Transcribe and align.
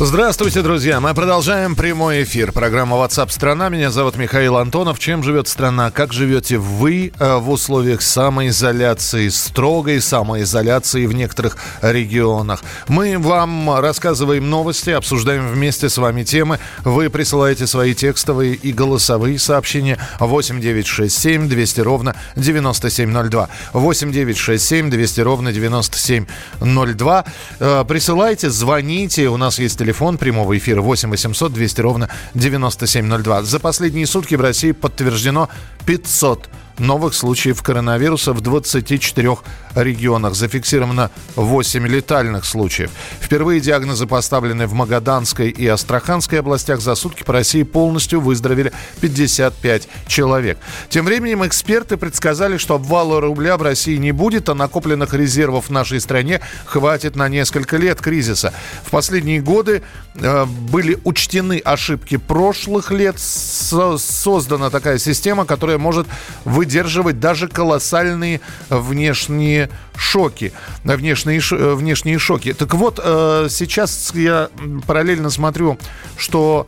Здравствуйте, 0.00 0.62
друзья! 0.62 1.00
Мы 1.00 1.12
продолжаем 1.12 1.74
прямой 1.74 2.22
эфир. 2.22 2.52
Программа 2.52 2.96
WhatsApp 2.96 3.32
страна. 3.32 3.68
Меня 3.68 3.90
зовут 3.90 4.14
Михаил 4.14 4.56
Антонов. 4.56 5.00
Чем 5.00 5.24
живет 5.24 5.48
страна? 5.48 5.90
Как 5.90 6.12
живете 6.12 6.58
вы 6.58 7.12
э, 7.18 7.36
в 7.38 7.50
условиях 7.50 8.00
самоизоляции, 8.00 9.28
строгой 9.28 10.00
самоизоляции 10.00 11.04
в 11.06 11.14
некоторых 11.14 11.56
регионах? 11.82 12.62
Мы 12.86 13.18
вам 13.18 13.80
рассказываем 13.80 14.48
новости, 14.48 14.90
обсуждаем 14.90 15.48
вместе 15.48 15.88
с 15.88 15.98
вами 15.98 16.22
темы. 16.22 16.60
Вы 16.84 17.10
присылаете 17.10 17.66
свои 17.66 17.92
текстовые 17.92 18.54
и 18.54 18.72
голосовые 18.72 19.36
сообщения 19.40 19.98
8967 20.20 21.48
200 21.48 21.80
ровно 21.80 22.14
9702. 22.36 23.48
8967 23.72 24.90
200 24.90 25.20
ровно 25.22 25.52
9702. 25.52 27.24
Э, 27.58 27.84
присылайте, 27.88 28.48
звоните. 28.48 29.28
У 29.28 29.36
нас 29.36 29.58
есть 29.58 29.76
телефон 29.88 30.18
прямого 30.18 30.54
эфира 30.58 30.82
8 30.82 31.08
800 31.08 31.50
200 31.50 31.80
ровно 31.80 32.10
9702. 32.34 33.42
За 33.44 33.58
последние 33.58 34.06
сутки 34.06 34.34
в 34.34 34.40
России 34.42 34.72
подтверждено 34.72 35.48
500 35.86 36.50
новых 36.78 37.14
случаев 37.14 37.62
коронавируса 37.62 38.34
в 38.34 38.42
24 38.42 39.38
регионах. 39.82 40.34
Зафиксировано 40.34 41.10
8 41.36 41.86
летальных 41.86 42.44
случаев. 42.44 42.90
Впервые 43.20 43.60
диагнозы 43.60 44.06
поставлены 44.06 44.66
в 44.66 44.74
Магаданской 44.74 45.50
и 45.50 45.66
Астраханской 45.66 46.40
областях. 46.40 46.80
За 46.80 46.94
сутки 46.94 47.22
по 47.22 47.32
России 47.32 47.62
полностью 47.62 48.20
выздоровели 48.20 48.72
55 49.00 49.88
человек. 50.06 50.58
Тем 50.88 51.04
временем 51.04 51.46
эксперты 51.46 51.96
предсказали, 51.96 52.56
что 52.56 52.74
обвала 52.74 53.20
рубля 53.20 53.56
в 53.56 53.62
России 53.62 53.96
не 53.96 54.12
будет, 54.12 54.48
а 54.48 54.54
накопленных 54.54 55.14
резервов 55.14 55.66
в 55.66 55.70
нашей 55.70 56.00
стране 56.00 56.40
хватит 56.64 57.16
на 57.16 57.28
несколько 57.28 57.76
лет 57.76 58.00
кризиса. 58.00 58.52
В 58.84 58.90
последние 58.90 59.40
годы 59.40 59.82
э, 60.14 60.44
были 60.44 60.98
учтены 61.04 61.60
ошибки 61.64 62.16
прошлых 62.16 62.90
лет. 62.90 63.18
Со 63.18 63.98
создана 63.98 64.70
такая 64.70 64.98
система, 64.98 65.44
которая 65.44 65.78
может 65.78 66.06
выдерживать 66.44 67.20
даже 67.20 67.48
колоссальные 67.48 68.40
внешние 68.68 69.67
шоки, 69.96 70.52
внешние, 70.84 71.40
внешние 71.74 72.18
шоки. 72.18 72.52
Так 72.52 72.74
вот, 72.74 73.00
э, 73.02 73.48
сейчас 73.50 74.12
я 74.14 74.48
параллельно 74.86 75.30
смотрю, 75.30 75.78
что 76.16 76.66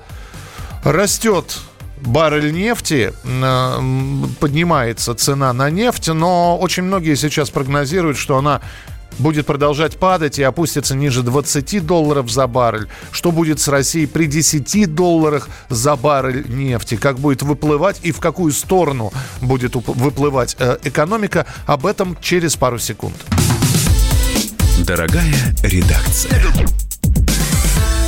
растет 0.84 1.58
баррель 2.00 2.52
нефти, 2.52 3.12
э, 3.22 4.24
поднимается 4.40 5.14
цена 5.14 5.52
на 5.52 5.70
нефть, 5.70 6.08
но 6.08 6.58
очень 6.58 6.84
многие 6.84 7.14
сейчас 7.14 7.50
прогнозируют, 7.50 8.16
что 8.16 8.38
она 8.38 8.60
будет 9.18 9.46
продолжать 9.46 9.98
падать 9.98 10.38
и 10.38 10.42
опустится 10.42 10.94
ниже 10.94 11.22
20 11.22 11.84
долларов 11.86 12.30
за 12.30 12.46
баррель. 12.46 12.88
Что 13.10 13.32
будет 13.32 13.60
с 13.60 13.68
Россией 13.68 14.06
при 14.06 14.26
10 14.26 14.94
долларах 14.94 15.48
за 15.68 15.96
баррель 15.96 16.44
нефти? 16.48 16.96
Как 16.96 17.18
будет 17.18 17.42
выплывать 17.42 18.00
и 18.02 18.12
в 18.12 18.20
какую 18.20 18.52
сторону 18.52 19.12
будет 19.40 19.74
выплывать 19.74 20.56
э, 20.58 20.78
экономика? 20.84 21.46
Об 21.66 21.86
этом 21.86 22.16
через 22.20 22.56
пару 22.56 22.78
секунд. 22.78 23.16
Дорогая 24.86 25.34
редакция. 25.62 26.32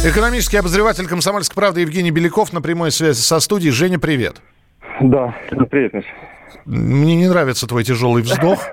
Экономический 0.05 0.57
обозреватель 0.57 1.07
«Комсомольской 1.07 1.55
правды» 1.55 1.83
Евгений 1.83 2.11
Беляков 2.11 2.53
на 2.53 2.61
прямой 2.61 2.91
связи 2.91 3.21
со 3.21 3.39
студией. 3.39 3.73
Женя, 3.73 4.01
привет. 4.01 4.37
Да, 5.01 5.35
привет, 5.71 5.93
Миша. 5.93 6.09
Мне 6.65 7.17
не 7.17 7.29
нравится 7.29 7.67
твой 7.67 7.85
тяжелый 7.85 8.23
вздох. 8.23 8.69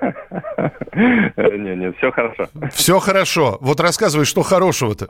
Не, 0.94 1.76
не, 1.76 1.92
все 1.92 2.10
хорошо. 2.10 2.48
Все 2.72 2.98
хорошо. 2.98 3.58
Вот 3.60 3.80
рассказывай, 3.80 4.24
что 4.24 4.42
хорошего-то? 4.42 5.08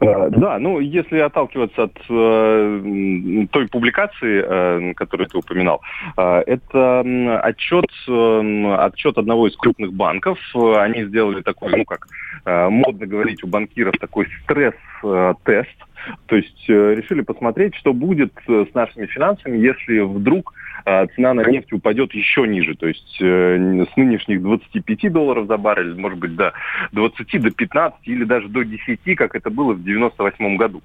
Э, 0.00 0.28
да, 0.30 0.58
ну, 0.58 0.80
если 0.80 1.18
отталкиваться 1.18 1.84
от 1.84 1.96
э, 2.08 3.46
той 3.50 3.68
публикации, 3.68 4.44
э, 4.44 4.94
которую 4.94 5.28
ты 5.28 5.38
упоминал, 5.38 5.80
э, 6.16 6.42
это 6.46 7.00
отчет, 7.42 7.86
э, 8.08 8.74
отчет 8.78 9.18
одного 9.18 9.48
из 9.48 9.56
крупных 9.56 9.92
банков. 9.92 10.38
Они 10.54 11.04
сделали 11.04 11.42
такой, 11.42 11.76
ну 11.76 11.84
как, 11.84 12.06
э, 12.44 12.68
модно 12.68 13.06
говорить 13.06 13.42
у 13.44 13.46
банкиров, 13.46 13.94
такой 13.98 14.28
стресс-тест. 14.44 15.78
То 16.26 16.36
есть 16.36 16.64
э, 16.68 16.94
решили 16.94 17.22
посмотреть, 17.22 17.74
что 17.74 17.92
будет 17.92 18.32
э, 18.46 18.66
с 18.70 18.74
нашими 18.74 19.06
финансами, 19.06 19.58
если 19.58 20.00
вдруг 20.00 20.52
цена 20.84 21.34
на 21.34 21.48
нефть 21.48 21.72
упадет 21.72 22.12
еще 22.14 22.46
ниже. 22.46 22.74
То 22.74 22.86
есть 22.86 23.18
э, 23.20 23.84
с 23.92 23.96
нынешних 23.96 24.42
25 24.42 25.12
долларов 25.12 25.46
за 25.46 25.56
баррель, 25.56 25.94
может 25.94 26.18
быть, 26.18 26.34
до 26.34 26.52
20, 26.92 27.42
до 27.42 27.50
15 27.50 27.98
или 28.04 28.24
даже 28.24 28.48
до 28.48 28.64
10, 28.64 29.16
как 29.16 29.34
это 29.34 29.50
было 29.50 29.72
в 29.72 29.82
98 29.82 30.56
году. 30.56 30.82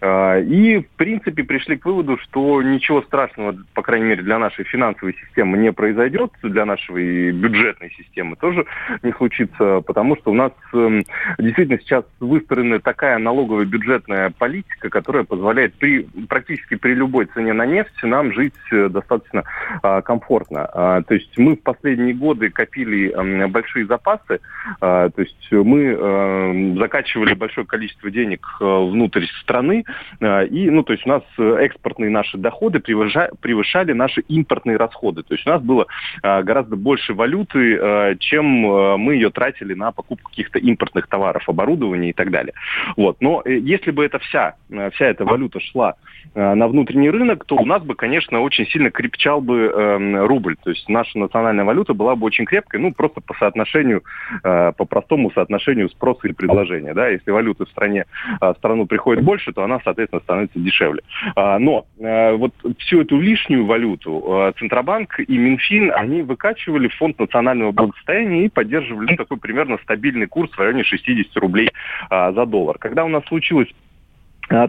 А, 0.00 0.38
и, 0.38 0.78
в 0.78 0.88
принципе, 0.96 1.44
пришли 1.44 1.76
к 1.76 1.86
выводу, 1.86 2.18
что 2.18 2.62
ничего 2.62 3.02
страшного, 3.02 3.56
по 3.74 3.82
крайней 3.82 4.06
мере, 4.06 4.22
для 4.22 4.38
нашей 4.38 4.64
финансовой 4.64 5.14
системы 5.14 5.58
не 5.58 5.72
произойдет, 5.72 6.32
для 6.42 6.64
нашей 6.64 7.32
бюджетной 7.32 7.90
системы 7.90 8.36
тоже 8.36 8.66
не 9.02 9.12
случится, 9.12 9.80
потому 9.80 10.16
что 10.16 10.30
у 10.30 10.34
нас 10.34 10.52
эм, 10.72 11.04
действительно 11.38 11.78
сейчас 11.78 12.04
выстроена 12.20 12.80
такая 12.80 13.18
налоговая 13.18 13.64
бюджетная 13.64 14.30
политика, 14.30 14.90
которая 14.90 15.24
позволяет 15.24 15.74
при, 15.74 16.06
практически 16.28 16.74
при 16.74 16.94
любой 16.94 17.26
цене 17.26 17.52
на 17.52 17.66
нефть 17.66 18.02
нам 18.02 18.32
жить 18.32 18.54
э, 18.70 18.88
достаточно 18.88 19.31
достаточно 19.32 19.44
а, 19.82 20.02
комфортно. 20.02 20.68
А, 20.72 21.02
то 21.02 21.14
есть 21.14 21.36
мы 21.38 21.56
в 21.56 21.62
последние 21.62 22.14
годы 22.14 22.50
копили 22.50 23.10
а, 23.10 23.48
большие 23.48 23.86
запасы, 23.86 24.40
а, 24.80 25.10
то 25.10 25.22
есть 25.22 25.48
мы 25.50 25.96
а, 25.98 26.74
закачивали 26.78 27.34
большое 27.34 27.66
количество 27.66 28.10
денег 28.10 28.46
а, 28.60 28.84
внутрь 28.84 29.26
страны, 29.40 29.84
а, 30.20 30.42
и, 30.42 30.70
ну, 30.70 30.82
то 30.82 30.92
есть 30.92 31.06
у 31.06 31.08
нас 31.08 31.22
экспортные 31.38 32.10
наши 32.10 32.38
доходы 32.38 32.80
превышали, 32.80 33.92
наши 33.92 34.20
импортные 34.22 34.76
расходы. 34.76 35.22
То 35.22 35.34
есть 35.34 35.46
у 35.46 35.50
нас 35.50 35.62
было 35.62 35.86
а, 36.22 36.42
гораздо 36.42 36.76
больше 36.76 37.14
валюты, 37.14 38.16
чем 38.18 38.44
мы 38.44 39.14
ее 39.14 39.30
тратили 39.30 39.74
на 39.74 39.92
покупку 39.92 40.30
каких-то 40.30 40.58
импортных 40.58 41.06
товаров, 41.06 41.48
оборудования 41.48 42.10
и 42.10 42.12
так 42.12 42.30
далее. 42.30 42.52
Вот. 42.96 43.16
Но 43.20 43.42
э, 43.44 43.58
если 43.58 43.90
бы 43.90 44.04
эта 44.04 44.18
вся, 44.18 44.54
вся 44.92 45.06
эта 45.06 45.24
валюта 45.24 45.60
шла 45.60 45.94
на 46.34 46.66
внутренний 46.68 47.10
рынок, 47.10 47.44
то 47.44 47.56
у 47.56 47.66
нас 47.66 47.82
бы, 47.82 47.94
конечно, 47.94 48.40
очень 48.40 48.66
сильно 48.66 48.90
крепче 48.90 49.21
крепчал 49.22 49.40
бы 49.40 49.72
э, 49.72 50.26
рубль. 50.26 50.56
То 50.62 50.70
есть 50.70 50.88
наша 50.88 51.18
национальная 51.18 51.64
валюта 51.64 51.94
была 51.94 52.16
бы 52.16 52.26
очень 52.26 52.44
крепкой, 52.44 52.80
ну, 52.80 52.92
просто 52.92 53.20
по 53.20 53.34
соотношению, 53.34 54.02
э, 54.42 54.72
по 54.76 54.84
простому 54.84 55.30
соотношению 55.30 55.88
спроса 55.90 56.28
и 56.28 56.32
предложения. 56.32 56.94
Да? 56.94 57.08
Если 57.08 57.30
валюты 57.30 57.64
в 57.64 57.68
стране, 57.70 58.06
э, 58.40 58.52
в 58.52 58.56
страну 58.58 58.86
приходит 58.86 59.24
больше, 59.24 59.52
то 59.52 59.62
она, 59.62 59.80
соответственно, 59.84 60.22
становится 60.22 60.58
дешевле. 60.58 61.02
Э, 61.36 61.58
но 61.58 61.86
э, 61.98 62.32
вот 62.32 62.52
всю 62.78 63.02
эту 63.02 63.20
лишнюю 63.20 63.66
валюту 63.66 64.24
э, 64.26 64.52
Центробанк 64.58 65.20
и 65.20 65.38
Минфин, 65.38 65.92
они 65.94 66.22
выкачивали 66.22 66.88
в 66.88 66.94
фонд 66.96 67.18
национального 67.18 67.72
благосостояния 67.72 68.46
и 68.46 68.48
поддерживали 68.48 69.10
ну, 69.10 69.16
такой 69.16 69.38
примерно 69.38 69.78
стабильный 69.82 70.26
курс 70.26 70.50
в 70.50 70.58
районе 70.58 70.84
60 70.84 71.36
рублей 71.36 71.70
э, 72.10 72.32
за 72.32 72.46
доллар. 72.46 72.78
Когда 72.78 73.04
у 73.04 73.08
нас 73.08 73.24
случилось 73.26 73.68
а, 73.68 73.81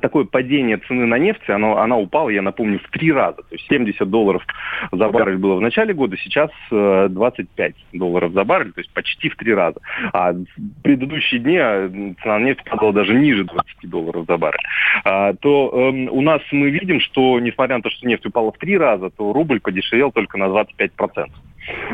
такое 0.01 0.25
падение 0.25 0.77
цены 0.77 1.05
на 1.05 1.17
нефть, 1.17 1.49
оно, 1.49 1.77
она 1.77 1.97
упала, 1.97 2.29
я 2.29 2.41
напомню, 2.41 2.79
в 2.79 2.89
три 2.91 3.11
раза. 3.11 3.37
То 3.37 3.47
есть 3.51 3.65
70 3.67 4.09
долларов 4.09 4.45
за 4.91 5.09
баррель 5.09 5.37
было 5.37 5.55
в 5.55 5.61
начале 5.61 5.93
года, 5.93 6.15
сейчас 6.17 6.49
25 6.69 7.49
э, 7.57 7.97
долларов 7.97 8.33
за 8.33 8.43
баррель, 8.43 8.71
то 8.71 8.81
есть 8.81 8.91
почти 8.93 9.29
в 9.29 9.35
три 9.35 9.53
раза. 9.53 9.79
А 10.13 10.33
в 10.33 10.45
предыдущие 10.83 11.39
дни 11.39 11.57
э, 11.59 11.89
цена 12.21 12.39
на 12.39 12.45
нефть 12.45 12.63
падала 12.63 12.93
даже 12.93 13.13
ниже 13.13 13.43
20 13.43 13.89
долларов 13.89 14.25
за 14.27 14.37
баррель. 14.37 14.59
А, 15.03 15.33
то 15.33 15.71
э, 15.73 16.09
у 16.09 16.21
нас 16.21 16.41
мы 16.51 16.69
видим, 16.69 16.99
что 16.99 17.39
несмотря 17.39 17.77
на 17.77 17.83
то, 17.83 17.89
что 17.89 18.07
нефть 18.07 18.25
упала 18.25 18.51
в 18.51 18.57
три 18.57 18.77
раза, 18.77 19.09
то 19.09 19.33
рубль 19.33 19.59
подешевел 19.59 20.11
только 20.11 20.37
на 20.37 20.45
25%. 20.45 21.27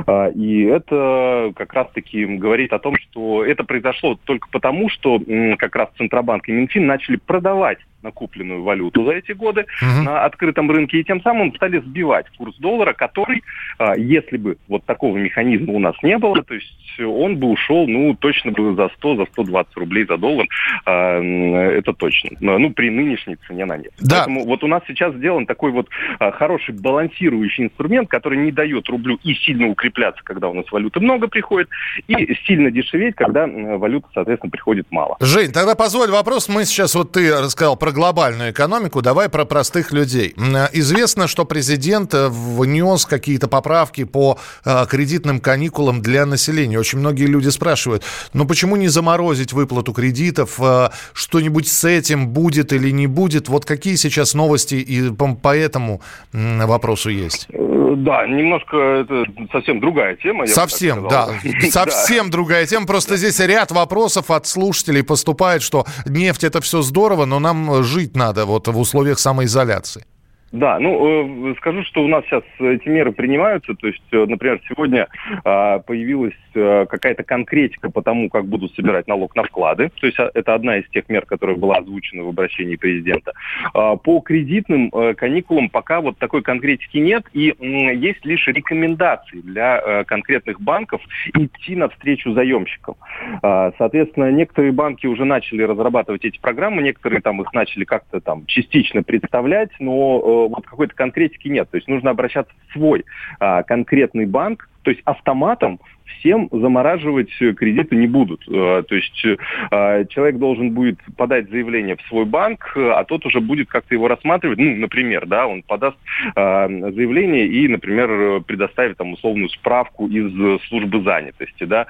А, 0.06 0.27
и 0.30 0.63
это 0.63 1.51
как 1.56 1.74
раз-таки 1.74 2.25
говорит 2.25 2.74
о 2.74 2.80
том, 2.80 2.95
что 2.98 3.45
это 3.45 3.63
произошло 3.63 4.18
только 4.24 4.48
потому, 4.51 4.89
что 4.89 5.19
как 5.57 5.75
раз 5.75 5.89
Центробанк 5.98 6.48
и 6.50 6.51
Минфин 6.51 6.86
начали 6.86 7.18
продавать 7.18 7.80
накупленную 8.01 8.63
валюту 8.63 9.06
за 9.06 9.12
эти 9.12 9.31
годы 9.31 9.66
uh-huh. 9.81 10.04
на 10.04 10.25
открытом 10.25 10.69
рынке, 10.72 11.00
и 11.00 11.04
тем 11.04 11.22
самым 11.22 11.54
стали 11.56 11.80
сбивать 11.80 12.25
курс 12.38 12.56
доллара, 12.57 12.94
который, 12.94 13.44
а, 13.78 13.96
если 13.96 14.38
бы 14.38 14.57
вот 14.68 14.86
такого 14.86 15.18
механизма 15.18 15.74
у 15.74 15.80
нас 15.80 15.96
не 16.04 16.18
было, 16.18 16.42
то 16.44 16.54
есть 16.54 17.00
он 17.00 17.38
бы 17.38 17.48
ушел, 17.48 17.88
ну, 17.88 18.16
точно 18.16 18.51
бы 18.51 18.75
за 18.75 18.90
100, 18.98 19.16
за 19.16 19.25
120 19.25 19.75
рублей 19.78 20.06
за 20.06 20.18
доллар, 20.18 20.48
а, 20.86 21.19
это 21.22 21.94
точно, 21.94 22.31
ну, 22.40 22.69
при 22.72 22.90
нынешней 22.90 23.36
цене 23.48 23.66
на 23.66 23.78
нефть. 23.78 23.94
Да. 24.02 24.18
Поэтому 24.18 24.45
вот 24.45 24.63
у 24.63 24.68
нас 24.68 24.81
сейчас 24.88 25.13
сделан 25.16 25.45
такой 25.45 25.72
вот 25.72 25.88
а, 26.19 26.31
хороший 26.31 26.75
балансирующий 26.75 27.66
инструмент, 27.66 28.10
который 28.10 28.38
не 28.38 28.52
дает 28.52 28.88
рублю 28.90 29.19
и 29.24 29.34
сильно 29.34 29.68
укрепляться, 29.68 30.22
когда 30.24 30.50
у 30.50 30.54
нас 30.54 30.66
валюты 30.72 31.00
много 31.00 31.28
приходит, 31.28 31.69
и 32.07 32.34
сильно 32.45 32.72
дешеветь, 32.72 33.16
когда 33.16 33.48
валюты, 33.48 34.07
соответственно, 34.13 34.52
приходит 34.52 34.88
мало. 34.92 35.18
Жень, 35.19 35.52
тогда 35.52 35.75
позволь 35.75 36.10
вопрос, 36.10 36.50
мы 36.50 36.66
сейчас, 36.66 36.95
вот 36.95 37.12
ты 37.12 37.31
рассказал 37.31 37.78
про 37.78 37.89
про 37.90 37.92
глобальную 37.92 38.52
экономику, 38.52 39.02
давай 39.02 39.30
про 39.30 39.46
простых 39.46 39.92
людей. 39.92 40.36
Известно, 40.74 41.28
что 41.28 41.46
президент 41.46 42.14
э, 42.14 42.28
внес 42.30 43.06
какие-то 43.06 43.48
поправки 43.48 44.04
по 44.04 44.38
э, 44.64 44.86
кредитным 44.88 45.40
каникулам 45.40 46.02
для 46.02 46.26
населения. 46.26 46.78
Очень 46.78 47.00
многие 47.00 47.26
люди 47.26 47.50
спрашивают, 47.50 48.04
ну 48.34 48.46
почему 48.46 48.76
не 48.76 48.90
заморозить 48.90 49.54
выплату 49.54 49.92
кредитов, 49.94 50.60
э, 50.60 50.90
что-нибудь 51.14 51.68
с 51.68 51.84
этим 51.84 52.28
будет 52.28 52.74
или 52.74 52.92
не 52.92 53.08
будет? 53.08 53.50
Вот 53.50 53.66
какие 53.66 53.96
сейчас 53.96 54.36
новости 54.36 54.76
и 54.76 55.10
по 55.12 55.56
этому 55.56 56.02
вопросу 56.32 57.10
есть? 57.10 57.48
Да, 57.96 58.28
немножко 58.28 58.78
это 58.78 59.26
совсем 59.52 59.80
другая 59.80 60.16
тема. 60.16 60.46
Совсем, 60.48 61.08
да. 61.08 61.30
Совсем 61.70 62.30
другая 62.30 62.66
тема. 62.66 62.86
Просто 62.86 63.18
здесь 63.18 63.40
ряд 63.40 63.72
вопросов 63.72 64.32
от 64.32 64.46
слушателей 64.46 65.04
поступает, 65.04 65.62
что 65.62 65.86
нефть 66.06 66.44
это 66.44 66.62
все 66.62 66.82
здорово, 66.82 67.26
но 67.26 67.40
нам 67.40 67.84
жить 67.84 68.16
надо 68.16 68.46
вот 68.46 68.68
в 68.68 68.80
условиях 68.80 69.20
самоизоляции. 69.20 70.06
Да, 70.52 70.80
ну, 70.80 71.52
э, 71.52 71.56
скажу, 71.58 71.84
что 71.84 72.04
у 72.04 72.08
нас 72.08 72.26
сейчас 72.26 72.44
эти 72.60 72.88
меры 72.90 73.12
принимаются. 73.12 73.76
То 73.76 73.88
есть, 73.88 74.02
э, 74.12 74.26
например, 74.26 74.60
сегодня 74.68 75.08
э, 75.46 75.80
появилась 75.86 76.34
какая-то 76.54 77.24
конкретика 77.24 77.90
по 77.90 78.01
тому, 78.01 78.30
как 78.30 78.46
будут 78.46 78.74
собирать 78.75 79.07
налог 79.07 79.36
на 79.36 79.44
вклады. 79.44 79.92
То 80.00 80.07
есть, 80.07 80.19
а, 80.19 80.31
это 80.34 80.54
одна 80.54 80.78
из 80.78 80.90
тех 80.90 81.10
мер, 81.10 81.25
которая 81.25 81.56
была 81.56 81.78
озвучена 81.78 82.24
в 82.24 82.30
обращении 82.30 82.75
президента. 82.75 83.34
Э, 83.74 83.98
по 84.01 84.19
кредитным 84.22 84.90
э, 84.94 85.13
каникулам 85.13 85.69
пока 85.69 86.01
вот 86.01 86.18
такой 86.18 86.42
конкретики 86.42 86.98
нет. 86.98 87.25
И 87.34 87.50
э, 87.51 87.96
есть 87.96 88.25
лишь 88.25 88.48
рекомендации 88.48 89.42
для 89.42 89.81
э, 89.84 90.04
конкретных 90.06 90.62
банков 90.62 91.01
идти 91.34 91.75
навстречу 91.75 92.34
заемщикам. 92.34 92.95
Э, 93.42 93.72
соответственно, 93.78 94.31
некоторые 94.31 94.72
банки 94.72 95.07
уже 95.07 95.25
начали 95.25 95.63
разрабатывать 95.63 96.25
эти 96.25 96.40
программы, 96.40 96.81
некоторые 96.81 97.22
там 97.22 97.42
их 97.42 97.54
начали 97.54 97.84
как-то 97.84 98.19
там 98.19 98.45
частично 98.45 99.04
представлять, 99.04 99.72
но 99.80 100.19
э, 100.19 100.50
вот 100.50 100.66
какой-то 100.66 100.95
конкретики 100.95 101.48
нет. 101.48 101.69
То 101.69 101.78
есть 101.78 101.88
нужно 101.88 102.12
обращаться 102.12 102.54
в 102.68 102.74
свой 102.74 103.06
а, 103.40 103.63
конкретный 103.63 104.25
банк, 104.25 104.69
то 104.84 104.92
есть 104.92 105.02
автоматом 105.06 105.80
всем 106.18 106.50
замораживать 106.52 107.32
кредиты 107.38 107.96
не 107.96 108.08
будут. 108.08 108.44
Э, 108.48 108.84
то 108.88 108.96
есть 108.96 109.26
э, 109.26 110.06
человек 110.10 110.38
должен 110.38 110.72
будет 110.72 111.00
подать 111.18 111.50
заявление 111.50 111.96
в 111.96 112.02
свой 112.04 112.26
банк, 112.26 112.74
а 112.76 113.04
тот 113.04 113.26
уже 113.26 113.40
будет 113.40 113.70
как-то 113.70 113.94
его 113.94 114.08
рассматривать. 114.08 114.60
Ну, 114.60 114.76
например, 114.76 115.26
да, 115.26 115.48
он 115.48 115.64
подаст 115.64 115.98
э, 116.36 116.92
заявление 116.92 117.48
и, 117.48 117.68
например, 117.68 118.42
предоставит 118.42 118.98
там 118.98 119.14
условную 119.14 119.50
справку 119.50 120.08
из 120.08 120.62
службы 120.68 121.02
занятости, 121.04 121.64
да, 121.64 121.88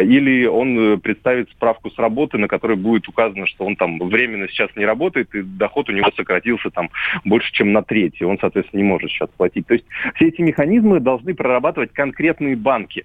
или 0.00 0.46
он 0.46 1.00
представит 1.00 1.50
справку 1.50 1.90
с 1.90 1.98
работы, 1.98 2.38
на 2.38 2.48
которой 2.48 2.76
будет 2.76 3.08
указано, 3.08 3.46
что 3.46 3.64
он 3.64 3.76
там 3.76 3.98
временно 3.98 4.48
сейчас 4.48 4.70
не 4.76 4.84
работает, 4.84 5.34
и 5.34 5.42
доход 5.42 5.88
у 5.88 5.92
него 5.92 6.10
сократился 6.16 6.70
там 6.70 6.90
больше, 7.24 7.52
чем 7.52 7.72
на 7.72 7.82
треть, 7.82 8.20
и 8.20 8.24
он, 8.24 8.38
соответственно, 8.40 8.80
не 8.80 8.88
может 8.88 9.10
сейчас 9.10 9.28
платить. 9.36 9.66
То 9.66 9.74
есть 9.74 9.86
все 10.14 10.28
эти 10.28 10.40
механизмы 10.40 11.00
должны 11.00 11.34
прорабатывать 11.34 11.92
конкретные 11.92 12.56
банки. 12.56 13.04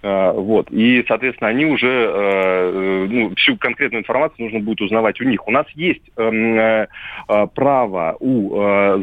Э, 0.00 0.32
вот. 0.32 0.70
И, 0.70 1.04
соответственно, 1.08 1.50
они 1.50 1.66
уже, 1.66 1.88
э, 1.88 3.06
ну, 3.10 3.34
всю 3.34 3.56
конкретную 3.56 4.02
информацию 4.02 4.44
нужно 4.44 4.60
будет 4.60 4.80
узнавать 4.80 5.20
у 5.20 5.24
них. 5.24 5.46
У 5.48 5.50
нас 5.50 5.66
есть 5.74 6.02
эм, 6.16 6.56
э, 6.56 6.86
право, 7.54 8.16
у 8.20 8.48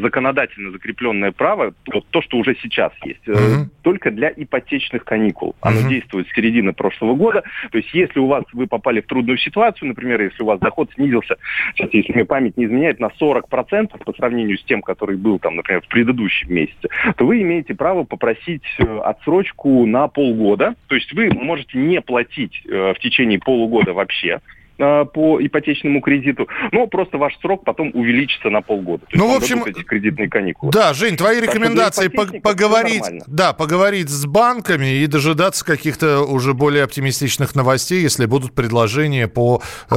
законодательно 0.00 0.70
закрепленное 0.72 1.32
право, 1.32 1.74
вот 1.92 2.06
то, 2.10 2.22
что 2.22 2.38
уже 2.38 2.56
сейчас 2.62 2.92
есть, 3.04 3.26
mm-hmm. 3.26 3.66
только 3.82 4.10
для 4.10 4.32
ипотечных 4.34 5.04
каникул. 5.04 5.54
Оно 5.60 5.80
mm-hmm. 5.80 5.88
действует 5.88 6.28
с 6.28 6.34
середины 6.34 6.72
прошлого 6.72 7.14
года. 7.14 7.42
То 7.70 7.78
есть, 7.78 7.92
если 7.94 8.18
у 8.18 8.26
вас 8.26 8.44
вы 8.52 8.66
попали 8.66 9.00
в 9.00 9.06
трудную 9.06 9.38
ситуацию, 9.38 9.88
например, 9.88 10.20
если 10.20 10.42
у 10.42 10.46
вас 10.46 10.58
доход 10.60 10.90
снизился, 10.94 11.36
сейчас, 11.74 11.92
если 11.92 12.12
мне 12.12 12.24
память 12.24 12.56
не 12.56 12.64
изменяет, 12.64 13.00
на 13.00 13.10
40% 13.20 14.04
по 14.04 14.12
сравнению 14.14 14.58
с 14.58 14.64
тем, 14.64 14.82
который 14.82 15.16
был, 15.16 15.38
там, 15.38 15.56
например, 15.56 15.82
в 15.82 15.88
предыдущем 15.88 16.52
месяце, 16.52 16.88
то 17.16 17.26
вы 17.26 17.42
имеете 17.42 17.74
право 17.74 18.04
попросить 18.04 18.64
отсрочку 18.78 19.86
на 19.86 20.08
полгода. 20.08 20.74
То 20.88 20.94
есть 20.94 21.12
вы 21.12 21.30
можете 21.30 21.78
не 21.78 22.00
платить 22.00 22.62
э, 22.64 22.94
в 22.94 23.00
течение 23.00 23.38
полугода 23.38 23.92
вообще, 23.92 24.40
по 24.76 25.38
ипотечному 25.40 26.00
кредиту, 26.00 26.48
но 26.72 26.86
просто 26.86 27.18
ваш 27.18 27.36
срок 27.40 27.64
потом 27.64 27.90
увеличится 27.94 28.50
на 28.50 28.60
полгода. 28.60 29.04
То 29.10 29.18
ну, 29.18 29.32
в 29.32 29.36
общем, 29.36 29.64
эти 29.64 29.82
кредитные 29.82 30.28
каникулы. 30.28 30.72
Да, 30.72 30.92
Жень, 30.92 31.16
твои 31.16 31.40
рекомендации 31.40 32.08
по 32.08 32.26
поговорить, 32.26 33.04
да, 33.26 33.52
поговорить 33.52 34.08
с 34.08 34.26
банками 34.26 35.02
и 35.02 35.06
дожидаться 35.06 35.64
каких-то 35.64 36.22
уже 36.22 36.54
более 36.54 36.84
оптимистичных 36.84 37.54
новостей, 37.54 38.02
если 38.02 38.26
будут 38.26 38.54
предложения 38.54 39.28
по 39.28 39.62
э, 39.90 39.94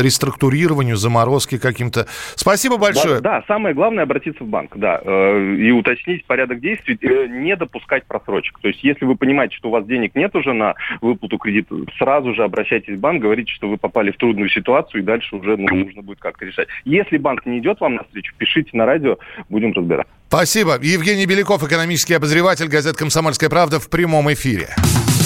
реструктурированию, 0.00 0.96
заморозке 0.96 1.58
каким-то. 1.58 2.06
Спасибо 2.34 2.76
большое. 2.76 3.20
Да, 3.20 3.40
да, 3.40 3.44
самое 3.46 3.74
главное 3.74 4.04
обратиться 4.04 4.44
в 4.44 4.46
банк, 4.46 4.76
да, 4.76 5.00
э, 5.02 5.54
и 5.56 5.70
уточнить 5.70 6.24
порядок 6.26 6.60
действий, 6.60 6.98
э, 7.00 7.26
не 7.26 7.56
допускать 7.56 8.04
просрочек. 8.06 8.58
То 8.60 8.68
есть, 8.68 8.82
если 8.84 9.04
вы 9.04 9.16
понимаете, 9.16 9.56
что 9.56 9.68
у 9.68 9.72
вас 9.72 9.84
денег 9.86 10.14
нет 10.14 10.34
уже 10.36 10.52
на 10.52 10.74
выплату 11.00 11.38
кредита, 11.38 11.74
сразу 11.98 12.34
же 12.34 12.44
обращайтесь 12.44 12.96
в 12.96 13.00
банк, 13.00 13.22
говорите, 13.22 13.52
что 13.52 13.68
вы 13.68 13.76
попали 13.76 14.11
в 14.12 14.16
трудную 14.18 14.48
ситуацию, 14.50 15.02
и 15.02 15.04
дальше 15.04 15.36
уже 15.36 15.56
ну, 15.56 15.68
нужно 15.74 16.02
будет 16.02 16.20
как-то 16.20 16.44
решать. 16.44 16.68
Если 16.84 17.18
банк 17.18 17.46
не 17.46 17.58
идет 17.58 17.80
вам 17.80 17.96
навстречу, 17.96 18.34
пишите 18.36 18.70
на 18.72 18.86
радио, 18.86 19.18
будем 19.48 19.72
разбираться. 19.72 20.12
Спасибо. 20.28 20.78
Евгений 20.80 21.26
Беляков, 21.26 21.62
экономический 21.62 22.14
обозреватель 22.14 22.68
газет 22.68 22.96
«Комсомольская 22.96 23.50
правда» 23.50 23.78
в 23.80 23.90
прямом 23.90 24.32
эфире. 24.32 24.68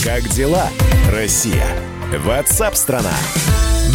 Как 0.05 0.23
дела, 0.35 0.69
Россия? 1.13 1.67
Ватсап-страна! 2.25 3.15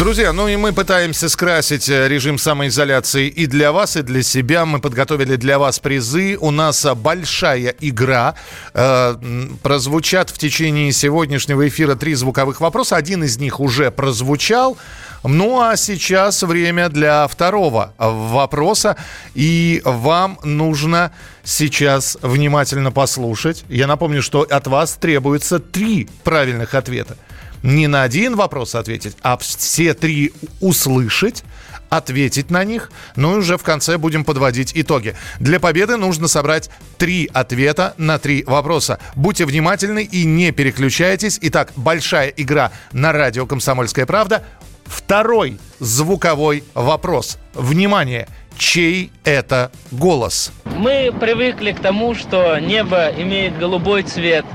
Друзья, 0.02 0.32
ну 0.32 0.48
и 0.48 0.56
мы 0.56 0.72
пытаемся 0.72 1.28
скрасить 1.28 1.88
э, 1.88 2.08
режим 2.08 2.36
самоизоляции 2.36 3.28
и 3.28 3.46
для 3.46 3.70
вас, 3.70 3.96
и 3.96 4.02
для 4.02 4.24
себя. 4.24 4.66
Мы 4.66 4.80
подготовили 4.80 5.36
для 5.36 5.60
вас 5.60 5.78
призы. 5.78 6.36
У 6.40 6.50
нас 6.50 6.84
э, 6.84 6.96
большая 6.96 7.72
игра. 7.78 8.34
Э, 8.74 9.14
прозвучат 9.62 10.30
в 10.30 10.38
течение 10.38 10.90
сегодняшнего 10.90 11.68
эфира 11.68 11.94
три 11.94 12.14
звуковых 12.14 12.60
вопроса. 12.60 12.96
Один 12.96 13.22
из 13.22 13.38
них 13.38 13.60
уже 13.60 13.92
прозвучал. 13.92 14.76
Ну 15.22 15.60
а 15.60 15.76
сейчас 15.76 16.42
время 16.42 16.88
для 16.88 17.28
второго 17.28 17.94
вопроса. 17.96 18.96
И 19.36 19.82
вам 19.84 20.36
нужно 20.42 21.12
сейчас 21.44 22.18
внимательно 22.22 22.90
послушать. 22.90 23.64
Я 23.68 23.86
напомню, 23.86 24.20
что 24.20 24.40
от 24.40 24.66
вас 24.66 24.94
требуется 24.94 25.60
три 25.60 26.08
правильных 26.24 26.74
ответа 26.74 27.16
не 27.62 27.86
на 27.86 28.02
один 28.02 28.36
вопрос 28.36 28.74
ответить, 28.74 29.16
а 29.22 29.36
все 29.36 29.94
три 29.94 30.32
услышать, 30.60 31.44
ответить 31.88 32.50
на 32.50 32.64
них, 32.64 32.90
ну 33.16 33.34
и 33.34 33.38
уже 33.38 33.56
в 33.56 33.62
конце 33.62 33.98
будем 33.98 34.24
подводить 34.24 34.72
итоги. 34.74 35.14
Для 35.38 35.60
победы 35.60 35.96
нужно 35.96 36.28
собрать 36.28 36.70
три 36.98 37.28
ответа 37.32 37.94
на 37.98 38.18
три 38.18 38.44
вопроса. 38.44 38.98
Будьте 39.14 39.44
внимательны 39.44 40.02
и 40.02 40.24
не 40.24 40.52
переключайтесь. 40.52 41.38
Итак, 41.42 41.72
большая 41.76 42.28
игра 42.28 42.72
на 42.92 43.12
радио 43.12 43.46
«Комсомольская 43.46 44.06
правда». 44.06 44.44
Второй 44.84 45.58
звуковой 45.78 46.64
вопрос. 46.74 47.38
Внимание! 47.54 48.28
Чей 48.58 49.10
это 49.24 49.72
голос? 49.90 50.52
Мы 50.64 51.10
привыкли 51.18 51.72
к 51.72 51.80
тому, 51.80 52.14
что 52.14 52.58
небо 52.58 53.08
имеет 53.08 53.58
голубой 53.58 54.02
цвет– 54.02 54.44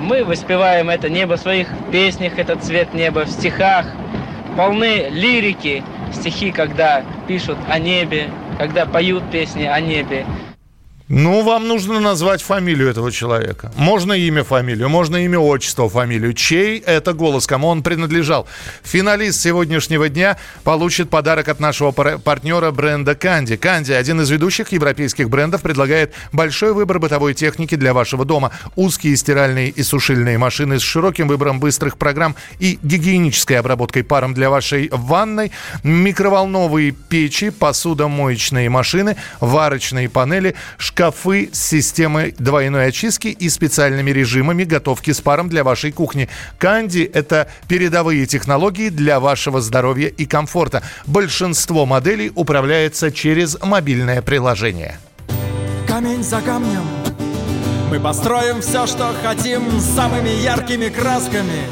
мы 0.00 0.24
воспеваем 0.24 0.90
это 0.90 1.08
небо 1.08 1.36
в 1.36 1.40
своих 1.40 1.68
песнях, 1.90 2.38
этот 2.38 2.62
цвет 2.62 2.94
неба, 2.94 3.24
в 3.24 3.30
стихах. 3.30 3.86
Полны 4.56 5.08
лирики, 5.10 5.82
стихи, 6.12 6.52
когда 6.52 7.02
пишут 7.26 7.58
о 7.68 7.78
небе, 7.78 8.30
когда 8.58 8.86
поют 8.86 9.28
песни 9.30 9.64
о 9.64 9.80
небе. 9.80 10.24
Ну, 11.16 11.44
вам 11.44 11.68
нужно 11.68 12.00
назвать 12.00 12.42
фамилию 12.42 12.90
этого 12.90 13.12
человека. 13.12 13.70
Можно 13.76 14.14
имя, 14.14 14.42
фамилию, 14.42 14.88
можно 14.88 15.24
имя, 15.24 15.38
отчество, 15.38 15.88
фамилию. 15.88 16.34
Чей 16.34 16.80
это 16.80 17.12
голос, 17.12 17.46
кому 17.46 17.68
он 17.68 17.84
принадлежал? 17.84 18.48
Финалист 18.82 19.40
сегодняшнего 19.40 20.08
дня 20.08 20.36
получит 20.64 21.10
подарок 21.10 21.48
от 21.48 21.60
нашего 21.60 21.92
партнера 21.92 22.72
бренда 22.72 23.14
Канди. 23.14 23.54
Канди, 23.54 23.92
один 23.92 24.22
из 24.22 24.30
ведущих 24.30 24.72
европейских 24.72 25.30
брендов, 25.30 25.62
предлагает 25.62 26.12
большой 26.32 26.72
выбор 26.72 26.98
бытовой 26.98 27.34
техники 27.34 27.76
для 27.76 27.94
вашего 27.94 28.24
дома. 28.24 28.50
Узкие 28.74 29.16
стиральные 29.16 29.68
и 29.68 29.84
сушильные 29.84 30.36
машины 30.36 30.80
с 30.80 30.82
широким 30.82 31.28
выбором 31.28 31.60
быстрых 31.60 31.96
программ 31.96 32.34
и 32.58 32.76
гигиенической 32.82 33.60
обработкой 33.60 34.02
паром 34.02 34.34
для 34.34 34.50
вашей 34.50 34.88
ванной, 34.90 35.52
микроволновые 35.84 36.90
печи, 36.90 37.50
посудомоечные 37.50 38.68
машины, 38.68 39.16
варочные 39.38 40.08
панели, 40.08 40.56
шкафы 40.76 41.03
с 41.52 41.58
системой 41.58 42.34
двойной 42.38 42.86
очистки 42.86 43.28
и 43.28 43.48
специальными 43.48 44.10
режимами 44.10 44.64
готовки 44.64 45.12
с 45.12 45.20
паром 45.20 45.48
для 45.48 45.64
вашей 45.64 45.92
кухни. 45.92 46.28
Канди– 46.58 47.10
это 47.14 47.48
передовые 47.68 48.26
технологии 48.26 48.88
для 48.88 49.20
вашего 49.20 49.60
здоровья 49.60 50.08
и 50.08 50.26
комфорта. 50.26 50.82
Большинство 51.06 51.86
моделей 51.86 52.32
управляется 52.34 53.10
через 53.10 53.56
мобильное 53.62 54.22
приложение. 54.22 54.98
Камень 55.86 56.22
за 56.22 56.40
камнем 56.40 56.84
мы 57.90 58.00
построим 58.00 58.60
все, 58.60 58.86
что 58.86 59.14
хотим 59.22 59.78
самыми 59.80 60.30
яркими 60.42 60.88
красками. 60.88 61.62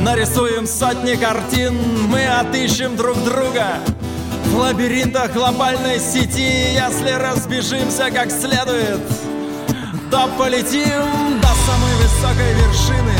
Нарисуем 0.00 0.66
сотни 0.66 1.14
картин, 1.16 1.74
мы 2.08 2.24
отыщем 2.26 2.96
друг 2.96 3.16
друга 3.24 3.78
В 4.52 4.54
лабиринтах 4.54 5.32
глобальной 5.32 5.98
сети. 5.98 6.74
Если 6.74 7.10
разбежимся 7.12 8.10
как 8.10 8.30
следует 8.30 9.00
То 10.10 10.28
полетим 10.36 11.40
до 11.40 11.48
самой 11.48 11.94
высокой 11.96 12.52
вершины. 12.52 13.14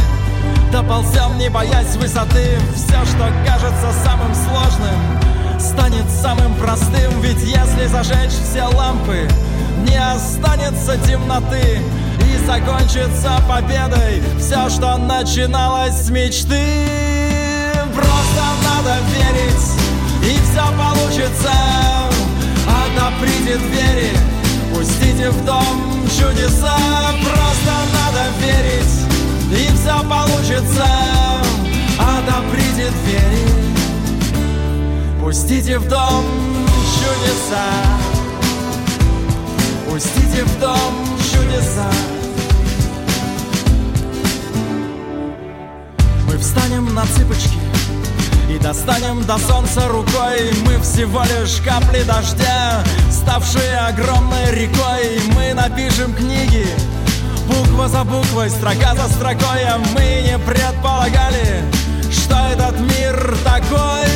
Доползем, 0.71 1.39
не 1.39 1.49
боясь 1.49 1.97
высоты. 1.97 2.59
Все, 2.75 3.03
что 3.07 3.31
кажется 3.47 3.93
самым 4.05 4.35
сложным 4.35 5.59
Станет 5.59 6.11
самым 6.11 6.55
простым. 6.57 7.19
Ведь 7.23 7.41
если 7.41 7.87
зажечь 7.87 8.33
все 8.33 8.65
лампы 8.65 9.27
Не 9.89 9.97
останется 9.97 10.99
темноты. 10.99 11.81
И 12.31 12.47
закончится 12.47 13.41
победой 13.49 14.23
Все, 14.39 14.69
что 14.69 14.99
начиналось 14.99 15.95
с 15.95 16.11
мечты. 16.11 16.61
Просто 17.95 18.43
надо 18.67 18.99
верить 19.15 19.92
И 20.23 20.39
все 20.51 20.65
получится. 20.77 21.53
Отоприте 22.67 23.57
двери 23.59 24.17
Пустите 24.75 25.31
в 25.31 25.45
дом 25.45 26.07
чудеса. 26.09 26.77
Просто 27.23 27.73
надо 27.93 28.23
верить 28.41 28.95
и 29.51 29.73
все 29.75 29.97
получится. 30.09 30.87
Отоприте 31.99 32.91
двери 33.05 33.63
Пустите 35.21 35.79
в 35.79 35.89
дом 35.89 36.25
чудеса. 36.99 37.67
Пустите 39.89 40.45
в 40.45 40.61
дом 40.61 40.95
чудеса. 41.19 41.91
Мы 46.27 46.39
встанем 46.39 46.95
на 46.95 47.05
цыпочки 47.07 47.59
и 48.55 48.59
достанем 48.59 49.25
до 49.25 49.39
солнца 49.39 49.89
рукой. 49.89 50.53
Мы 50.67 50.79
всего 50.81 51.23
лишь 51.23 51.61
капли 51.65 52.03
дождя 52.03 52.83
Ставшие 53.11 53.77
огромной 53.89 54.51
рекой. 54.53 55.21
Мы 55.35 55.55
напишем 55.55 56.13
книги 56.15 56.67
Буква 57.47 57.89
за 57.89 58.05
буквой, 58.05 58.51
строка 58.51 58.95
за 58.95 59.09
строкой 59.09 59.65
А 59.65 59.79
мы 59.95 60.23
не 60.23 60.39
предполагали, 60.39 61.65
что 62.11 62.35
этот 62.53 62.79
мир 62.81 63.37
такой. 63.45 64.09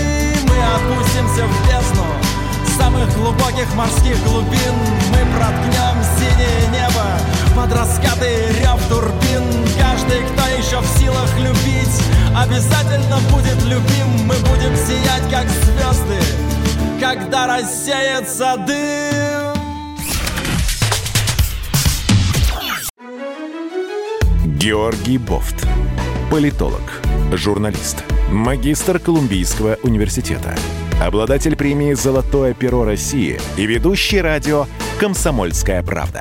Мы 0.48 0.56
опустимся 0.74 1.44
в 1.46 1.68
бездну 1.68 2.06
самых 2.78 3.12
глубоких 3.16 3.72
морских 3.74 4.22
глубин. 4.24 4.74
Мы 5.10 5.18
проткнем 5.36 5.96
синее 6.18 6.68
небо 6.72 7.06
под 7.54 7.72
раскаты 7.72 8.52
рев 8.60 8.80
турбин. 8.88 9.44
Каждый, 9.78 10.22
кто 10.22 10.46
еще 10.56 10.80
в 10.80 10.98
силах 10.98 11.30
любить, 11.38 12.02
обязательно 12.36 13.18
будет 13.32 13.62
любим 13.64 14.26
Мы 14.26 14.34
будем 14.40 14.76
сиять, 14.76 15.30
как 15.30 15.48
звезды, 15.48 16.20
когда 17.00 17.46
рассеется 17.46 18.56
дым 18.66 19.56
Георгий 24.58 25.18
Бофт. 25.18 25.66
Политолог, 26.30 27.00
журналист, 27.32 28.02
магистр 28.30 28.98
Колумбийского 28.98 29.78
университета, 29.84 30.56
обладатель 31.00 31.54
премии 31.54 31.92
«Золотое 31.92 32.52
перо 32.52 32.84
России» 32.84 33.38
и 33.56 33.64
ведущий 33.64 34.20
радио 34.20 34.66
«Комсомольская 34.98 35.84
правда». 35.84 36.20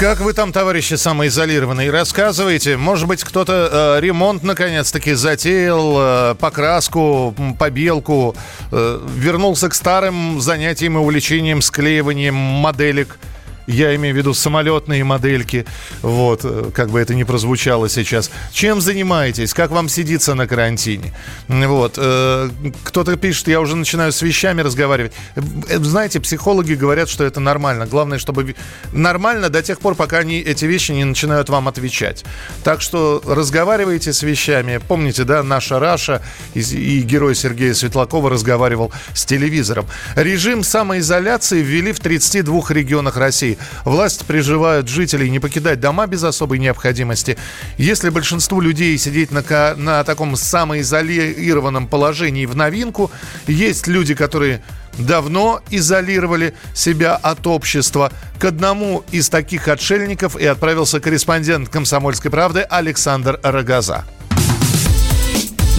Как 0.00 0.20
вы 0.20 0.32
там, 0.32 0.50
товарищи 0.50 0.94
самоизолированные, 0.94 1.90
рассказывайте. 1.90 2.78
Может 2.78 3.06
быть, 3.06 3.22
кто-то 3.22 3.98
э, 3.98 4.00
ремонт 4.00 4.42
наконец-таки 4.42 5.12
затеял, 5.12 5.96
э, 5.98 6.34
покраску, 6.36 7.34
побелку, 7.58 8.34
э, 8.72 9.00
вернулся 9.14 9.68
к 9.68 9.74
старым 9.74 10.40
занятиям 10.40 10.96
и 10.96 11.00
увлечениям 11.00 11.60
склеиванием 11.60 12.34
моделек– 12.34 13.18
я 13.70 13.94
имею 13.96 14.14
в 14.14 14.18
виду 14.18 14.34
самолетные 14.34 15.04
модельки. 15.04 15.66
Вот, 16.02 16.40
э, 16.44 16.70
как 16.74 16.90
бы 16.90 17.00
это 17.00 17.14
ни 17.14 17.24
прозвучало 17.24 17.88
сейчас. 17.88 18.30
Чем 18.52 18.80
занимаетесь? 18.80 19.54
Как 19.54 19.70
вам 19.70 19.88
сидится 19.88 20.34
на 20.34 20.46
карантине? 20.46 21.14
Вот. 21.48 21.94
Э, 21.96 22.50
кто-то 22.84 23.16
пишет, 23.16 23.48
я 23.48 23.60
уже 23.60 23.76
начинаю 23.76 24.12
с 24.12 24.22
вещами 24.22 24.62
разговаривать. 24.62 25.12
Э, 25.36 25.78
знаете, 25.78 26.20
психологи 26.20 26.74
говорят, 26.74 27.08
что 27.08 27.24
это 27.24 27.40
нормально. 27.40 27.86
Главное, 27.86 28.18
чтобы... 28.18 28.54
Нормально 28.92 29.48
до 29.48 29.62
тех 29.62 29.80
пор, 29.80 29.94
пока 29.94 30.18
они, 30.18 30.40
эти 30.40 30.64
вещи 30.64 30.92
не 30.92 31.04
начинают 31.04 31.48
вам 31.48 31.68
отвечать. 31.68 32.24
Так 32.64 32.80
что 32.80 33.22
разговаривайте 33.26 34.12
с 34.12 34.22
вещами. 34.22 34.80
Помните, 34.88 35.24
да, 35.24 35.42
наша 35.42 35.78
Раша 35.78 36.22
и, 36.54 36.60
и 36.60 37.00
герой 37.02 37.34
Сергея 37.34 37.74
Светлакова 37.74 38.30
разговаривал 38.30 38.92
с 39.14 39.24
телевизором. 39.24 39.86
Режим 40.16 40.62
самоизоляции 40.62 41.62
ввели 41.62 41.92
в 41.92 42.00
32 42.00 42.62
регионах 42.70 43.16
России. 43.16 43.58
Власть 43.84 44.26
приживают 44.26 44.88
жителей 44.88 45.30
не 45.30 45.38
покидать 45.38 45.80
дома 45.80 46.06
без 46.06 46.22
особой 46.24 46.58
необходимости. 46.58 47.36
Если 47.78 48.10
большинству 48.10 48.60
людей 48.60 48.96
сидеть 48.98 49.30
на, 49.30 49.74
на 49.76 50.04
таком 50.04 50.36
самоизолированном 50.36 51.86
положении 51.86 52.46
в 52.46 52.56
новинку, 52.56 53.10
есть 53.46 53.86
люди, 53.86 54.14
которые 54.14 54.62
давно 54.98 55.60
изолировали 55.70 56.54
себя 56.74 57.16
от 57.16 57.46
общества. 57.46 58.12
К 58.38 58.46
одному 58.46 59.04
из 59.10 59.28
таких 59.28 59.68
отшельников 59.68 60.36
и 60.36 60.46
отправился 60.46 61.00
корреспондент 61.00 61.68
«Комсомольской 61.68 62.30
правды» 62.30 62.60
Александр 62.60 63.38
Рогоза. 63.42 64.04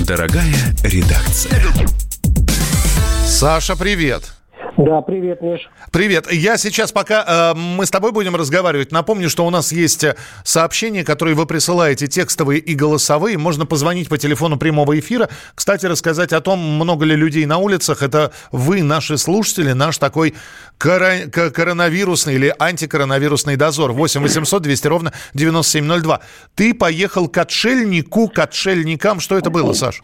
Дорогая 0.06 0.76
редакция. 0.84 1.64
Саша, 3.26 3.76
привет. 3.76 4.34
Да, 4.78 5.02
привет, 5.02 5.42
Миш. 5.42 5.70
Привет. 5.92 6.32
Я 6.32 6.58
сейчас, 6.58 6.92
пока 6.94 7.54
э, 7.54 7.58
мы 7.58 7.86
с 7.86 7.92
тобой 7.92 8.14
будем 8.14 8.36
разговаривать, 8.36 8.92
напомню, 8.92 9.30
что 9.30 9.46
у 9.46 9.50
нас 9.50 9.72
есть 9.74 10.04
э, 10.04 10.16
сообщения, 10.46 11.04
которые 11.04 11.36
вы 11.36 11.46
присылаете, 11.46 12.08
текстовые 12.08 12.60
и 12.60 12.74
голосовые. 12.74 13.38
Можно 13.38 13.66
позвонить 13.66 14.08
по 14.08 14.18
телефону 14.18 14.58
прямого 14.58 14.98
эфира. 14.98 15.30
Кстати, 15.56 15.86
рассказать 15.88 16.32
о 16.32 16.40
том, 16.40 16.60
много 16.60 17.04
ли 17.06 17.16
людей 17.16 17.46
на 17.46 17.58
улицах. 17.58 18.02
Это 18.02 18.32
вы, 18.52 18.82
наши 18.82 19.18
слушатели, 19.18 19.74
наш 19.74 19.98
такой 19.98 20.36
коро- 20.80 21.28
коронавирусный 21.30 22.36
или 22.36 22.56
антикоронавирусный 22.58 23.58
дозор. 23.58 23.92
8 23.92 24.22
800 24.22 24.62
200 24.62 24.88
ровно 24.88 25.14
9702. 25.34 26.22
Ты 26.56 26.74
поехал 26.74 27.28
к 27.28 27.38
отшельнику, 27.38 28.30
к 28.30 28.40
отшельникам. 28.40 29.20
Что 29.20 29.38
это 29.38 29.50
было, 29.50 29.74
Саш? 29.74 30.02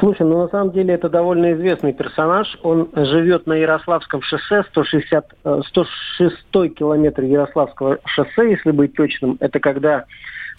Слушай, 0.00 0.26
ну 0.26 0.42
на 0.42 0.48
самом 0.48 0.72
деле 0.72 0.94
это 0.94 1.08
довольно 1.08 1.52
известный 1.54 1.92
персонаж. 1.92 2.58
Он 2.62 2.88
живет 2.94 3.46
на 3.46 3.54
Ярославском 3.54 4.22
шоссе, 4.22 4.64
160, 4.70 5.34
106 5.68 6.36
э, 6.54 6.68
километр 6.68 7.22
Ярославского 7.22 7.98
шоссе, 8.04 8.50
если 8.50 8.70
быть 8.70 8.94
точным. 8.94 9.36
Это 9.40 9.60
когда 9.60 10.04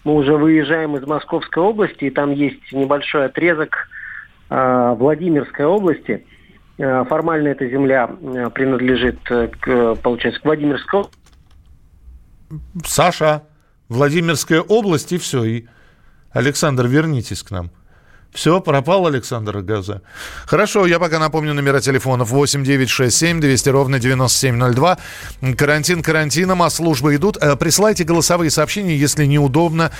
мы 0.04 0.16
уже 0.16 0.36
выезжаем 0.36 0.96
из 0.96 1.06
Московской 1.06 1.64
области, 1.64 2.06
и 2.06 2.10
там 2.10 2.32
есть 2.32 2.72
небольшой 2.72 3.26
отрезок 3.26 3.88
э, 4.50 4.96
Владимирской 4.98 5.66
области. 5.66 6.26
Э, 6.78 7.04
формально 7.06 7.50
эта 7.50 7.68
земля 7.68 8.10
э, 8.10 8.50
принадлежит, 8.50 9.20
э, 9.30 9.48
к, 9.48 9.96
получается, 9.96 10.42
к 10.42 10.46
Владимирской 10.46 11.04
Саша, 12.86 13.44
Владимирская 13.90 14.62
область, 14.62 15.12
и 15.12 15.18
все. 15.18 15.44
И, 15.44 15.68
Александр, 16.32 16.88
вернитесь 16.88 17.44
к 17.44 17.52
нам. 17.52 17.72
Все, 18.34 18.62
пропал 18.62 19.08
Александр 19.08 19.62
Газа. 19.62 20.02
Хорошо, 20.46 20.86
я 20.86 21.00
пока 21.00 21.20
напомню 21.20 21.54
номера 21.54 21.80
телефонов 21.80 22.30
8 22.30 22.64
9 22.64 22.90
6 22.90 23.18
7 23.18 23.40
200 23.40 23.70
ровно 23.70 24.00
9702. 24.00 24.98
Карантин 25.58 26.04
карантином, 26.04 26.62
а 26.62 26.70
службы 26.70 27.16
идут. 27.16 27.38
Э, 27.38 27.56
присылайте 27.56 28.04
голосовые 28.04 28.52
сообщения, 28.52 28.96
если 28.96 29.26
неудобно 29.26 29.92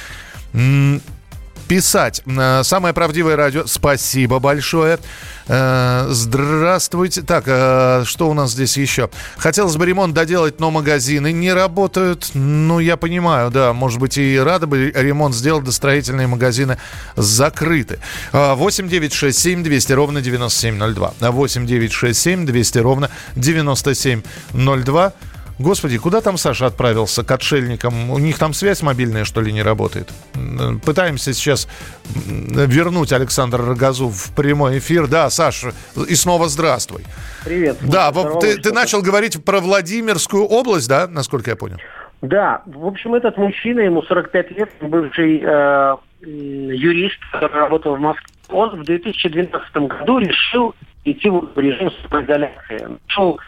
писать. 1.70 2.24
Самое 2.64 2.94
правдивое 2.96 3.36
радио. 3.36 3.66
Спасибо 3.68 4.40
большое. 4.40 5.00
Э, 5.48 6.08
здравствуйте. 6.10 7.22
Так, 7.22 7.46
э, 7.48 8.04
что 8.06 8.30
у 8.30 8.34
нас 8.34 8.52
здесь 8.52 8.76
еще? 8.76 9.10
Хотелось 9.38 9.76
бы 9.78 9.86
ремонт 9.86 10.14
доделать, 10.14 10.60
но 10.60 10.72
магазины 10.72 11.32
не 11.32 11.54
работают. 11.54 12.32
Ну, 12.34 12.80
я 12.80 12.98
понимаю, 12.98 13.52
да. 13.52 13.74
Может 13.74 14.00
быть, 14.00 14.18
и 14.18 14.38
рады 14.38 14.66
бы 14.68 14.92
ремонт 14.96 15.34
сделать, 15.36 15.64
да 15.64 15.72
строительные 15.72 16.28
магазины 16.28 16.78
закрыты. 17.16 18.00
8 18.32 18.90
9 18.90 19.14
6 19.14 19.40
7 19.40 19.64
200 19.64 19.94
ровно 19.94 20.22
9702. 20.22 21.14
8 21.20 21.66
9 21.66 21.92
6 21.92 22.20
7 22.20 22.46
200 22.46 22.78
ровно 22.80 23.10
9702. 23.36 25.14
Господи, 25.60 25.98
куда 25.98 26.22
там 26.22 26.38
Саша 26.38 26.68
отправился 26.68 27.26
к 27.26 27.32
отшельникам? 27.32 28.12
У 28.12 28.18
них 28.18 28.40
там 28.40 28.54
связь 28.54 28.82
мобильная, 28.82 29.26
что 29.26 29.42
ли, 29.42 29.52
не 29.52 29.62
работает? 29.62 30.10
Пытаемся 30.86 31.34
сейчас 31.34 31.68
вернуть 32.16 33.12
Александра 33.12 33.66
Рогозу 33.66 34.08
в 34.08 34.34
прямой 34.36 34.80
эфир. 34.80 35.08
Да, 35.08 35.30
Саша, 35.30 35.74
и 36.08 36.16
снова 36.16 36.48
здравствуй. 36.48 37.04
Привет. 37.44 37.78
Да, 37.82 38.12
ты, 38.40 38.58
ты 38.58 38.72
начал 38.72 39.02
говорить 39.02 39.44
про 39.44 39.60
Владимирскую 39.60 40.46
область, 40.46 40.88
да, 40.88 41.08
насколько 41.08 41.50
я 41.50 41.58
понял? 41.58 41.78
Да, 42.22 42.62
в 42.66 42.86
общем, 42.86 43.16
этот 43.16 43.38
мужчина, 43.38 43.82
ему 43.82 44.02
45 44.02 44.52
лет, 44.52 44.70
бывший 44.82 45.42
э, 45.44 45.96
юрист, 46.22 47.20
который 47.32 47.60
работал 47.60 47.96
в 47.96 48.00
Москве, 48.00 48.28
он 48.50 48.82
в 48.82 48.84
2012 48.84 49.76
году 49.76 50.20
решил 50.20 50.74
идти 51.04 51.30
в 51.30 51.58
режим 51.58 51.92
самоизоляции. 52.04 52.98
Нашел 53.08 53.40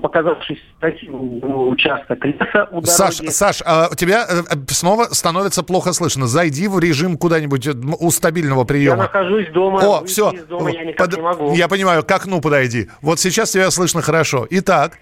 показавшийся 0.00 0.62
красивым 0.80 1.68
участок 1.68 2.24
леса 2.24 2.68
у 2.72 2.82
Саш, 2.82 3.16
Саш, 3.28 3.62
а 3.64 3.88
тебя 3.94 4.26
э, 4.28 4.42
снова 4.68 5.04
становится 5.04 5.62
плохо 5.62 5.92
слышно. 5.92 6.26
Зайди 6.26 6.68
в 6.68 6.78
режим 6.78 7.16
куда-нибудь 7.16 7.66
э, 7.66 7.72
у 8.00 8.10
стабильного 8.10 8.64
приема. 8.64 8.96
Я 8.96 9.02
нахожусь 9.04 9.48
дома. 9.50 9.80
О, 9.80 10.04
все. 10.04 10.30
Из 10.30 10.44
дома 10.44 10.70
я 10.70 10.84
никак 10.84 11.06
Под... 11.06 11.16
не 11.16 11.22
могу. 11.22 11.54
Я 11.54 11.68
понимаю, 11.68 12.02
к 12.04 12.10
окну 12.10 12.40
подойди. 12.40 12.88
Вот 13.02 13.20
сейчас 13.20 13.52
тебя 13.52 13.70
слышно 13.70 14.02
хорошо. 14.02 14.46
Итак. 14.50 14.98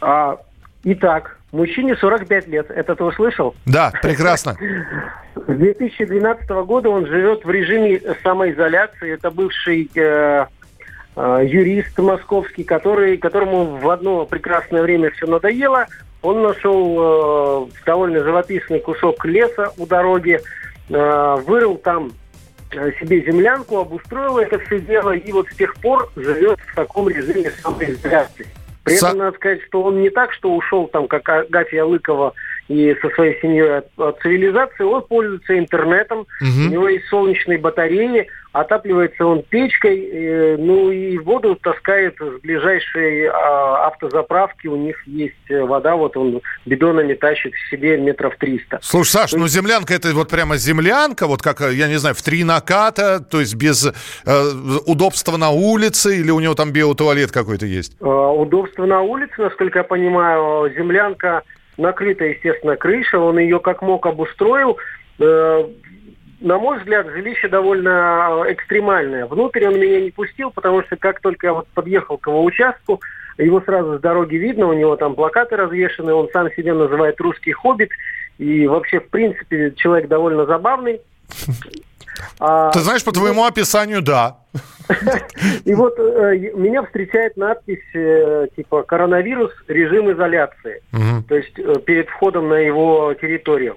А, 0.00 0.36
итак, 0.84 1.38
мужчине 1.52 1.96
45 1.96 2.48
лет. 2.48 2.70
Это 2.70 2.94
ты 2.94 3.04
услышал? 3.04 3.54
Да, 3.64 3.92
прекрасно. 4.02 4.56
С 5.34 5.54
2012 5.54 6.48
года 6.66 6.88
он 6.88 7.06
живет 7.06 7.44
в 7.44 7.50
режиме 7.50 8.00
самоизоляции. 8.22 9.12
Это 9.12 9.30
бывший 9.30 9.90
э, 9.94 10.00
э, 10.00 10.46
юрист 11.16 11.98
московский, 11.98 12.64
который, 12.64 13.16
которому 13.16 13.78
в 13.78 13.88
одно 13.88 14.26
прекрасное 14.26 14.82
время 14.82 15.10
все 15.12 15.26
надоело. 15.26 15.86
Он 16.22 16.42
нашел 16.42 17.68
э, 17.68 17.84
довольно 17.86 18.22
живописный 18.22 18.80
кусок 18.80 19.24
леса 19.24 19.72
у 19.78 19.86
дороги, 19.86 20.40
э, 20.88 21.36
вырыл 21.46 21.76
там 21.76 22.12
э, 22.72 22.90
себе 23.00 23.20
землянку, 23.20 23.78
обустроил 23.78 24.38
это 24.38 24.58
все 24.58 24.80
дело 24.80 25.12
и 25.12 25.32
вот 25.32 25.48
с 25.48 25.56
тех 25.56 25.74
пор 25.76 26.10
живет 26.16 26.58
в 26.60 26.74
таком 26.74 27.08
режиме 27.08 27.50
самоизоляции. 27.62 28.46
При 28.82 28.96
этом 28.96 29.18
надо 29.18 29.36
сказать, 29.36 29.62
что 29.62 29.82
он 29.82 30.00
не 30.00 30.10
так, 30.10 30.32
что 30.32 30.54
ушел 30.54 30.86
там, 30.88 31.08
как 31.08 31.28
Агафья 31.28 31.84
Лыкова 31.84 32.34
и 32.68 32.94
со 33.00 33.08
своей 33.10 33.40
семьей 33.40 33.78
от, 33.78 33.86
от 33.96 34.20
цивилизации, 34.20 34.84
он 34.84 35.02
пользуется 35.02 35.58
интернетом, 35.58 36.20
угу. 36.20 36.66
у 36.66 36.70
него 36.70 36.88
есть 36.88 37.06
солнечные 37.06 37.58
батареи, 37.58 38.26
отапливается 38.52 39.26
он 39.26 39.42
печкой, 39.42 40.08
э, 40.10 40.56
ну 40.58 40.90
и 40.90 41.18
воду 41.18 41.56
таскает 41.56 42.16
с 42.18 42.40
ближайшей 42.40 43.24
э, 43.24 43.30
автозаправки, 43.30 44.66
у 44.66 44.76
них 44.76 44.96
есть 45.06 45.34
э, 45.50 45.62
вода, 45.62 45.94
вот 45.94 46.16
он 46.16 46.40
бидонами 46.64 47.14
тащит 47.14 47.52
в 47.54 47.70
себе 47.70 47.98
метров 47.98 48.34
300. 48.38 48.80
Слушай, 48.82 49.10
Саш, 49.10 49.32
ну 49.32 49.46
землянка 49.46 49.94
это 49.94 50.12
вот 50.14 50.30
прямо 50.30 50.56
землянка, 50.56 51.26
вот 51.26 51.42
как, 51.42 51.60
я 51.60 51.88
не 51.88 51.98
знаю, 51.98 52.14
в 52.14 52.22
три 52.22 52.44
наката, 52.44 53.20
то 53.20 53.40
есть 53.40 53.54
без 53.54 53.86
э, 53.86 53.92
удобства 54.86 55.36
на 55.36 55.50
улице 55.50 56.18
или 56.18 56.30
у 56.30 56.40
него 56.40 56.54
там 56.54 56.72
биотуалет 56.72 57.30
какой-то 57.30 57.66
есть? 57.66 57.96
Э, 58.00 58.06
удобство 58.06 58.86
на 58.86 59.02
улице, 59.02 59.34
насколько 59.38 59.80
я 59.80 59.84
понимаю, 59.84 60.72
землянка 60.74 61.42
накрыта, 61.76 62.24
естественно, 62.24 62.76
крыша, 62.76 63.18
он 63.18 63.38
ее 63.38 63.60
как 63.60 63.82
мог 63.82 64.06
обустроил. 64.06 64.78
Э, 65.18 65.64
на 66.40 66.58
мой 66.58 66.78
взгляд, 66.78 67.06
жилище 67.08 67.48
довольно 67.48 68.44
экстремальное. 68.48 69.26
Внутрь 69.26 69.66
он 69.66 69.74
меня 69.74 70.00
не 70.00 70.10
пустил, 70.10 70.50
потому 70.50 70.82
что 70.82 70.96
как 70.96 71.20
только 71.20 71.46
я 71.46 71.52
вот 71.54 71.68
подъехал 71.68 72.18
к 72.18 72.26
его 72.26 72.44
участку, 72.44 73.00
его 73.38 73.60
сразу 73.60 73.98
с 73.98 74.00
дороги 74.00 74.36
видно, 74.36 74.66
у 74.66 74.72
него 74.72 74.96
там 74.96 75.14
плакаты 75.14 75.56
развешаны, 75.56 76.12
он 76.12 76.28
сам 76.32 76.50
себя 76.52 76.74
называет 76.74 77.20
русский 77.20 77.52
хоббит, 77.52 77.90
и 78.38 78.66
вообще, 78.66 79.00
в 79.00 79.08
принципе, 79.08 79.72
человек 79.76 80.08
довольно 80.08 80.46
забавный. 80.46 81.00
А, 82.38 82.70
Ты 82.70 82.80
знаешь, 82.80 83.04
по 83.04 83.12
твоему 83.12 83.42
вот, 83.42 83.52
описанию, 83.52 84.02
да. 84.02 84.38
И 85.64 85.74
вот 85.74 85.98
э, 85.98 86.36
меня 86.54 86.82
встречает 86.84 87.36
надпись 87.36 87.82
э, 87.94 88.46
типа 88.54 88.82
коронавирус, 88.82 89.52
режим 89.68 90.12
изоляции. 90.12 90.82
Угу. 90.92 91.24
То 91.28 91.34
есть 91.36 91.58
э, 91.58 91.74
перед 91.84 92.08
входом 92.08 92.48
на 92.48 92.54
его 92.58 93.12
территорию. 93.14 93.76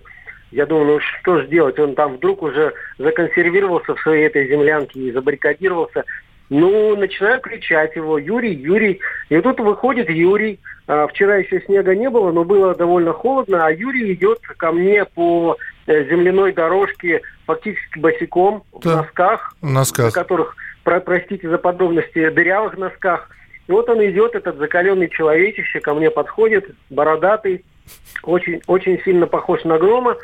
Я 0.52 0.65
думаю, 0.65 0.86
ну 0.86 0.99
что 0.99 1.41
же 1.41 1.47
делать? 1.47 1.80
Он 1.80 1.95
там 1.95 2.17
вдруг 2.17 2.41
уже 2.43 2.73
законсервировался 2.97 3.95
в 3.95 4.02
своей 4.02 4.28
этой 4.28 4.47
землянке 4.47 4.99
и 4.99 5.12
забаррикадировался. 5.12 6.06
Ну, 6.49 6.95
начинаю 6.95 7.39
кричать 7.41 7.95
его, 7.95 8.17
Юрий, 8.17 8.56
Юрий. 8.56 8.99
И 9.30 9.36
вот 9.36 9.43
тут 9.43 9.60
выходит 9.60 10.10
Юрий. 10.10 10.60
А, 10.88 11.06
вчера 11.08 11.36
еще 11.36 11.62
снега 11.62 11.95
не 11.95 12.10
было, 12.10 12.32
но 12.32 12.43
было 12.43 12.73
довольно 12.73 13.13
холодно, 13.13 13.67
а 13.67 13.71
Юрий 13.71 14.13
идет 14.13 14.39
ко 14.58 14.71
мне 14.71 15.06
по 15.06 15.58
земляной 15.86 16.54
дорожке 16.54 17.21
фактически 17.49 17.97
босиком, 17.97 18.63
да. 18.83 18.89
в 18.89 18.95
носках, 18.97 19.55
в 19.59 19.69
носках. 19.69 20.05
на 20.05 20.12
которых, 20.12 20.55
про, 20.83 20.99
простите 20.99 21.49
за 21.49 21.57
подробности, 21.57 22.29
дырявых 22.29 22.77
носках. 22.77 23.27
И 23.67 23.71
вот 23.71 23.89
он 23.89 24.05
идет, 24.05 24.35
этот 24.35 24.57
закаленный 24.57 25.09
человечище, 25.09 25.79
ко 25.79 25.95
мне 25.95 26.12
подходит, 26.12 26.69
бородатый, 26.91 27.65
очень, 28.21 28.62
очень 28.67 29.01
сильно 29.01 29.25
похож 29.25 29.63
на 29.63 29.79
грома, 29.79 30.15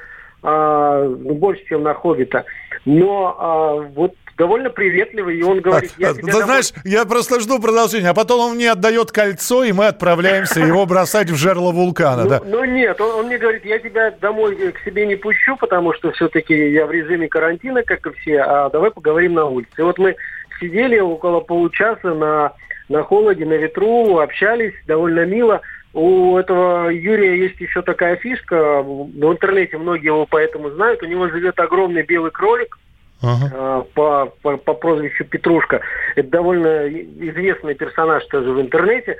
а, 0.43 1.07
больше, 1.07 1.65
чем 1.65 1.81
на 1.81 1.95
хоббита. 1.95 2.45
Но 2.85 3.35
а, 3.39 3.73
вот 3.95 4.13
довольно 4.37 4.69
приветливый, 4.69 5.37
и 5.37 5.43
он 5.43 5.61
говорит... 5.61 5.93
Я 5.97 6.13
Ты 6.13 6.21
домой... 6.21 6.43
знаешь, 6.43 6.73
я 6.83 7.05
просто 7.05 7.39
жду 7.39 7.59
продолжения, 7.59 8.09
а 8.09 8.13
потом 8.13 8.41
он 8.41 8.55
мне 8.55 8.71
отдает 8.71 9.11
кольцо, 9.11 9.63
и 9.63 9.71
мы 9.71 9.87
отправляемся 9.87 10.59
его 10.59 10.85
бросать 10.85 11.29
в 11.29 11.35
жерло 11.35 11.71
вулкана, 11.71 12.23
ну, 12.23 12.29
да? 12.29 12.41
Ну 12.45 12.63
нет, 12.65 12.99
он, 12.99 13.19
он 13.19 13.27
мне 13.27 13.37
говорит, 13.37 13.65
я 13.65 13.79
тебя 13.79 14.11
домой 14.11 14.55
к 14.71 14.79
себе 14.83 15.05
не 15.05 15.15
пущу, 15.15 15.55
потому 15.57 15.93
что 15.93 16.11
все-таки 16.11 16.71
я 16.71 16.85
в 16.85 16.91
режиме 16.91 17.27
карантина, 17.27 17.83
как 17.83 18.05
и 18.07 18.11
все, 18.19 18.41
а 18.41 18.69
давай 18.69 18.91
поговорим 18.91 19.33
на 19.33 19.45
улице. 19.45 19.71
И 19.77 19.81
вот 19.81 19.97
мы 19.97 20.15
сидели 20.59 20.99
около 20.99 21.39
получаса 21.39 22.13
на, 22.13 22.53
на 22.89 23.03
холоде, 23.03 23.45
на 23.45 23.53
ветру, 23.53 24.19
общались 24.19 24.73
довольно 24.85 25.25
мило. 25.25 25.61
У 25.93 26.37
этого 26.37 26.89
Юрия 26.89 27.37
есть 27.37 27.59
еще 27.61 27.81
такая 27.81 28.17
фишка, 28.17 28.81
в 28.81 29.31
интернете 29.31 29.77
многие 29.77 30.07
его 30.07 30.25
поэтому 30.29 30.71
знают, 30.71 31.01
у 31.01 31.05
него 31.05 31.29
живет 31.29 31.57
огромный 31.57 32.03
белый 32.03 32.31
кролик, 32.31 32.77
ага. 33.25 33.85
по, 33.93 34.33
по, 34.41 34.57
по 34.57 34.73
прозвищу 34.73 35.25
Петрушка. 35.25 35.81
Это 36.15 36.29
довольно 36.29 36.87
известный 36.87 37.75
персонаж 37.75 38.25
тоже 38.25 38.51
в 38.51 38.61
интернете. 38.61 39.17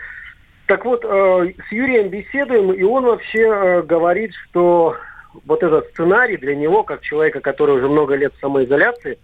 Так 0.68 0.84
вот, 0.86 1.06
э, 1.06 1.54
с 1.68 1.72
Юрием 1.72 2.10
беседуем, 2.10 2.72
и 2.72 2.84
он 2.84 3.06
вообще 3.06 3.42
э, 3.42 3.82
говорит, 3.84 4.32
что 4.50 4.98
вот 5.46 5.62
этот 5.62 5.90
сценарий 5.90 6.38
для 6.38 6.56
него, 6.56 6.84
как 6.84 7.02
человека, 7.02 7.40
который 7.40 7.76
уже 7.76 7.88
много 7.88 8.16
лет 8.16 8.34
в 8.36 8.40
самоизоляции, 8.40 9.20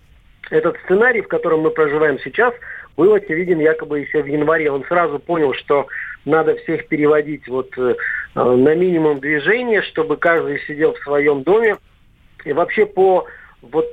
этот 0.51 0.77
сценарий, 0.83 1.21
в 1.21 1.27
котором 1.27 1.61
мы 1.61 1.71
проживаем 1.71 2.19
сейчас, 2.19 2.53
был 2.95 3.13
очевиден 3.13 3.59
якобы 3.59 4.01
еще 4.01 4.21
в 4.21 4.27
январе. 4.27 4.71
Он 4.71 4.83
сразу 4.85 5.17
понял, 5.17 5.53
что 5.53 5.87
надо 6.25 6.55
всех 6.57 6.87
переводить 6.87 7.47
вот 7.47 7.69
э, 7.77 7.95
на 8.35 8.75
минимум 8.75 9.19
движения, 9.19 9.81
чтобы 9.81 10.17
каждый 10.17 10.59
сидел 10.67 10.93
в 10.93 10.99
своем 10.99 11.41
доме. 11.41 11.77
И 12.45 12.53
вообще 12.53 12.85
по 12.85 13.25
вот 13.61 13.87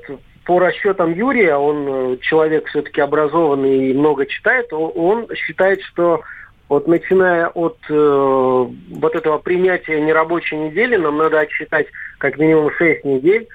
по 0.49 0.59
расчетам 0.59 1.13
Юрия, 1.13 1.57
он 1.57 1.87
э, 1.87 2.17
человек 2.23 2.69
все-таки 2.69 3.03
образованный 3.03 3.91
и 3.91 3.93
много 3.93 4.25
читает, 4.25 4.73
он 4.73 5.29
считает, 5.35 5.83
что 5.83 6.23
вот 6.71 6.89
начиная 6.89 7.49
от 7.49 7.77
э, 7.91 7.95
вот 7.95 9.15
этого 9.15 9.37
принятия 9.37 10.01
нерабочей 10.01 10.57
недели, 10.57 10.97
нам 10.97 11.19
надо 11.19 11.41
отсчитать 11.41 11.89
как 12.17 12.39
минимум 12.39 12.71
6 12.79 13.05
недель 13.05 13.47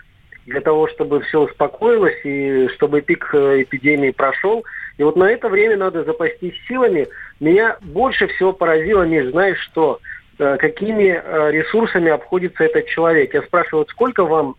для 0.45 0.61
того, 0.61 0.87
чтобы 0.87 1.21
все 1.21 1.41
успокоилось 1.41 2.23
и 2.25 2.67
чтобы 2.75 3.01
пик 3.01 3.27
э, 3.33 3.63
эпидемии 3.63 4.11
прошел. 4.11 4.63
И 4.99 5.03
вот 5.03 5.15
на 5.15 5.31
это 5.31 5.49
время 5.49 5.77
надо 5.77 6.03
запастись 6.03 6.53
силами. 6.67 7.07
Меня 7.39 7.77
больше 7.81 8.27
всего 8.27 8.53
поразило, 8.53 9.01
Миш, 9.01 9.31
знаешь 9.31 9.57
что, 9.61 9.99
э, 10.37 10.57
какими 10.57 11.19
ресурсами 11.51 12.11
обходится 12.11 12.65
этот 12.65 12.85
человек. 12.85 13.33
Я 13.33 13.41
спрашиваю, 13.41 13.79
вот 13.79 13.89
сколько 13.89 14.25
вам 14.25 14.57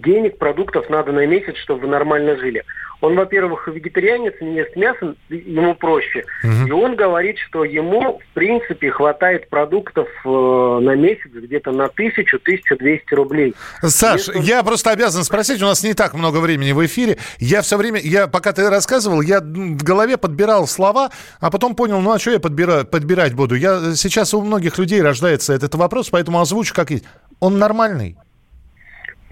денег, 0.00 0.38
продуктов 0.38 0.88
надо 0.88 1.12
на 1.12 1.26
месяц, 1.26 1.56
чтобы 1.56 1.82
вы 1.82 1.88
нормально 1.88 2.36
жили. 2.36 2.64
Он, 3.02 3.16
во-первых, 3.16 3.66
вегетарианец, 3.66 4.34
не 4.40 4.54
ест 4.54 4.76
мясо, 4.76 5.16
ему 5.28 5.74
проще. 5.74 6.24
Угу. 6.44 6.68
И 6.68 6.70
он 6.70 6.94
говорит, 6.94 7.36
что 7.36 7.64
ему, 7.64 8.20
в 8.20 8.34
принципе, 8.34 8.92
хватает 8.92 9.50
продуктов 9.50 10.06
э, 10.24 10.28
на 10.28 10.94
месяц 10.94 11.30
где-то 11.32 11.72
на 11.72 11.88
тысячу, 11.88 12.38
тысячу 12.38 12.76
двести 12.76 13.12
рублей. 13.12 13.54
Саш, 13.82 14.28
Если... 14.28 14.42
я 14.42 14.62
просто 14.62 14.92
обязан 14.92 15.24
спросить, 15.24 15.60
у 15.60 15.66
нас 15.66 15.82
не 15.82 15.94
так 15.94 16.14
много 16.14 16.38
времени 16.38 16.70
в 16.70 16.86
эфире. 16.86 17.18
Я 17.38 17.62
все 17.62 17.76
время, 17.76 17.98
я 17.98 18.28
пока 18.28 18.52
ты 18.52 18.70
рассказывал, 18.70 19.20
я 19.20 19.40
в 19.40 19.82
голове 19.82 20.16
подбирал 20.16 20.68
слова, 20.68 21.10
а 21.40 21.50
потом 21.50 21.74
понял, 21.74 22.00
ну 22.00 22.12
а 22.12 22.20
что 22.20 22.30
я 22.30 22.38
подбира, 22.38 22.84
подбирать 22.84 23.34
буду? 23.34 23.56
Я, 23.56 23.96
сейчас 23.96 24.32
у 24.32 24.42
многих 24.42 24.78
людей 24.78 25.02
рождается 25.02 25.52
этот 25.52 25.74
вопрос, 25.74 26.08
поэтому 26.10 26.40
озвучу 26.40 26.72
как 26.72 26.90
есть. 26.90 27.04
Он 27.40 27.58
нормальный? 27.58 28.16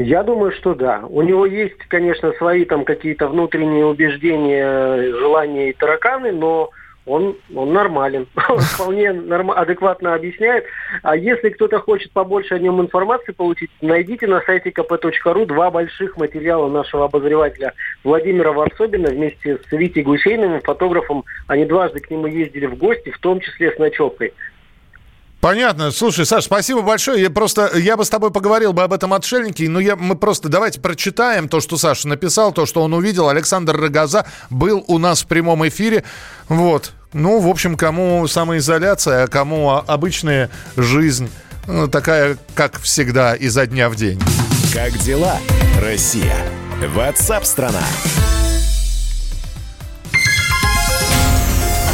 Я 0.02 0.22
думаю, 0.22 0.50
что 0.52 0.74
да. 0.74 1.02
У 1.10 1.20
него 1.20 1.44
есть, 1.44 1.76
конечно, 1.88 2.32
свои 2.32 2.64
там 2.64 2.86
какие-то 2.86 3.28
внутренние 3.28 3.84
убеждения, 3.84 5.12
желания 5.12 5.70
и 5.70 5.72
тараканы, 5.74 6.32
но 6.32 6.70
он, 7.04 7.36
он 7.54 7.72
нормален, 7.74 8.26
он 8.48 8.60
вполне 8.60 9.12
норм, 9.12 9.50
адекватно 9.50 10.14
объясняет. 10.14 10.64
А 11.02 11.16
если 11.16 11.50
кто-то 11.50 11.80
хочет 11.80 12.12
побольше 12.12 12.54
о 12.54 12.58
нем 12.58 12.80
информации 12.80 13.32
получить, 13.32 13.70
найдите 13.82 14.26
на 14.26 14.40
сайте 14.40 14.70
kp.ru 14.70 15.44
два 15.44 15.70
больших 15.70 16.16
материала 16.16 16.70
нашего 16.70 17.04
обозревателя 17.04 17.74
Владимира 18.02 18.52
Варсобина 18.52 19.10
вместе 19.10 19.58
с 19.58 19.72
Витей 19.72 20.02
Гусейновым, 20.02 20.62
фотографом. 20.62 21.24
Они 21.46 21.66
дважды 21.66 22.00
к 22.00 22.10
нему 22.10 22.26
ездили 22.26 22.64
в 22.64 22.76
гости, 22.78 23.10
в 23.10 23.18
том 23.18 23.40
числе 23.40 23.70
с 23.70 23.78
ночевкой. 23.78 24.32
Понятно. 25.40 25.90
Слушай, 25.90 26.26
Саш, 26.26 26.44
спасибо 26.44 26.82
большое. 26.82 27.22
Я 27.22 27.30
просто, 27.30 27.76
я 27.78 27.96
бы 27.96 28.04
с 28.04 28.10
тобой 28.10 28.30
поговорил 28.30 28.72
бы 28.72 28.82
об 28.82 28.92
этом 28.92 29.14
отшельнике, 29.14 29.68
но 29.68 29.80
я, 29.80 29.96
мы 29.96 30.14
просто 30.14 30.48
давайте 30.48 30.80
прочитаем 30.80 31.48
то, 31.48 31.60
что 31.60 31.78
Саша 31.78 32.08
написал, 32.08 32.52
то, 32.52 32.66
что 32.66 32.82
он 32.82 32.92
увидел. 32.92 33.28
Александр 33.28 33.76
Рогоза 33.76 34.26
был 34.50 34.84
у 34.86 34.98
нас 34.98 35.22
в 35.22 35.26
прямом 35.26 35.66
эфире. 35.66 36.04
Вот. 36.48 36.92
Ну, 37.14 37.40
в 37.40 37.48
общем, 37.48 37.76
кому 37.76 38.28
самоизоляция, 38.28 39.24
а 39.24 39.28
кому 39.28 39.70
обычная 39.70 40.50
жизнь 40.76 41.30
ну, 41.66 41.88
такая, 41.88 42.36
как 42.54 42.78
всегда, 42.80 43.34
изо 43.34 43.66
дня 43.66 43.88
в 43.88 43.96
день. 43.96 44.20
Как 44.72 44.96
дела, 44.98 45.38
Россия? 45.80 46.36
Ватсап-страна! 46.94 47.82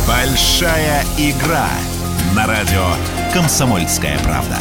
Большая 0.07 1.05
игра 1.19 1.69
на 2.35 2.47
радио 2.47 2.87
«Комсомольская 3.37 4.18
правда». 4.20 4.57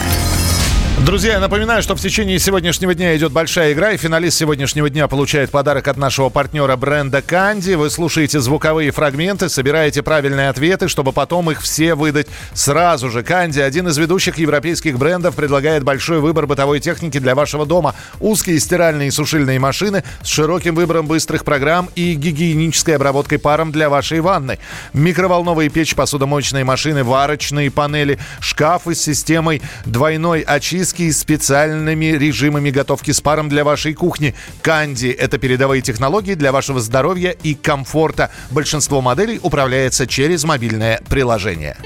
Друзья, 1.05 1.33
я 1.33 1.39
напоминаю, 1.39 1.83
что 1.83 1.95
в 1.95 2.01
течение 2.01 2.39
сегодняшнего 2.39 2.95
дня 2.95 3.15
идет 3.15 3.31
большая 3.31 3.73
игра, 3.73 3.91
и 3.91 3.97
финалист 3.97 4.37
сегодняшнего 4.37 4.89
дня 4.89 5.07
получает 5.07 5.51
подарок 5.51 5.87
от 5.87 5.97
нашего 5.97 6.29
партнера 6.29 6.75
бренда 6.77 7.21
Канди. 7.21 7.73
Вы 7.73 7.91
слушаете 7.91 8.39
звуковые 8.39 8.89
фрагменты, 8.89 9.47
собираете 9.47 10.01
правильные 10.01 10.49
ответы, 10.49 10.87
чтобы 10.87 11.11
потом 11.11 11.51
их 11.51 11.61
все 11.61 11.93
выдать 11.93 12.25
сразу 12.55 13.11
же. 13.11 13.21
Канди, 13.21 13.59
один 13.59 13.87
из 13.87 13.99
ведущих 13.99 14.39
европейских 14.39 14.97
брендов, 14.97 15.35
предлагает 15.35 15.83
большой 15.83 16.21
выбор 16.21 16.47
бытовой 16.47 16.79
техники 16.79 17.19
для 17.19 17.35
вашего 17.35 17.67
дома. 17.67 17.93
Узкие 18.19 18.59
стиральные 18.59 19.09
и 19.09 19.11
сушильные 19.11 19.59
машины 19.59 20.03
с 20.23 20.27
широким 20.27 20.73
выбором 20.73 21.05
быстрых 21.05 21.45
программ 21.45 21.87
и 21.93 22.15
гигиенической 22.15 22.95
обработкой 22.95 23.37
паром 23.37 23.71
для 23.71 23.89
вашей 23.89 24.21
ванны. 24.21 24.57
Микроволновые 24.93 25.69
печь, 25.69 25.93
посудомоечные 25.93 26.63
машины, 26.63 27.03
варочные 27.03 27.69
панели, 27.69 28.17
шкафы 28.39 28.95
с 28.95 29.01
системой 29.03 29.61
двойной 29.85 30.41
очистки 30.41 30.94
диски 30.95 31.11
специальными 31.11 32.05
режимами 32.05 32.69
готовки 32.69 33.11
с 33.11 33.21
паром 33.21 33.49
для 33.49 33.63
вашей 33.63 33.93
кухни. 33.93 34.33
Канди– 34.61 35.07
это 35.19 35.37
передовые 35.37 35.81
технологии 35.81 36.35
для 36.35 36.51
вашего 36.51 36.79
здоровья 36.79 37.31
и 37.31 37.53
комфорта. 37.53 38.31
Большинство 38.51 39.01
моделей 39.01 39.39
управляется 39.41 40.07
через 40.07 40.43
мобильное 40.43 41.01
приложение. 41.09 41.77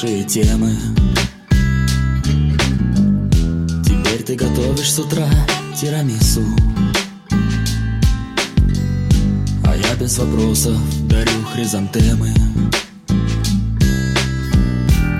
Наболевшие 0.00 0.24
темы. 0.24 0.72
Теперь 3.84 4.22
ты 4.22 4.34
готовишь 4.34 4.92
с 4.92 4.98
утра 4.98 5.28
тирамису. 5.76 6.42
А 9.64 9.76
я 9.76 9.94
без 9.96 10.18
вопросов 10.18 10.78
дарю 11.08 11.44
хризантемы. 11.52 12.32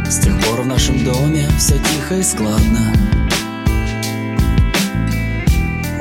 С 0.08 0.18
тех 0.18 0.38
пор 0.44 0.62
в 0.62 0.66
нашем 0.66 1.04
доме 1.04 1.46
все 1.58 1.74
тихо 1.74 2.16
и 2.16 2.22
складно. 2.22 2.92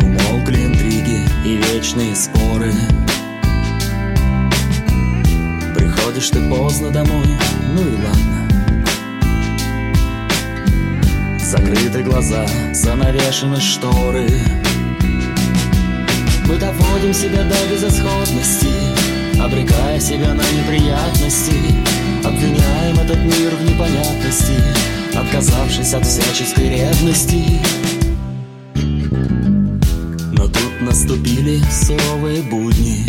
Умолкли 0.01 0.65
интриги 0.65 1.21
и 1.45 1.57
вечные 1.57 2.15
споры. 2.15 2.73
Приходишь 5.75 6.29
ты 6.29 6.41
поздно 6.49 6.89
домой, 6.91 7.27
ну 7.75 7.81
и 7.81 8.05
ладно 8.05 8.38
Закрыты 11.69 12.01
глаза, 12.01 12.47
занавешены 12.73 13.59
шторы. 13.61 14.27
Мы 16.47 16.57
доводим 16.57 17.13
себя 17.13 17.43
до 17.43 17.55
безысходности 17.71 18.69
Обрекая 19.39 19.99
себя 19.99 20.33
на 20.33 20.41
неприятности. 20.41 21.53
Обвиняем 22.25 22.97
этот 22.97 23.19
мир 23.19 23.53
в 23.53 23.63
непонятности 23.69 24.53
Отказавшись 25.15 25.93
от 25.93 26.07
всяческой 26.07 26.69
ревности. 26.69 27.43
Но 30.31 30.47
тут 30.47 30.81
наступили 30.81 31.61
суровые 31.69 32.41
будни. 32.41 33.05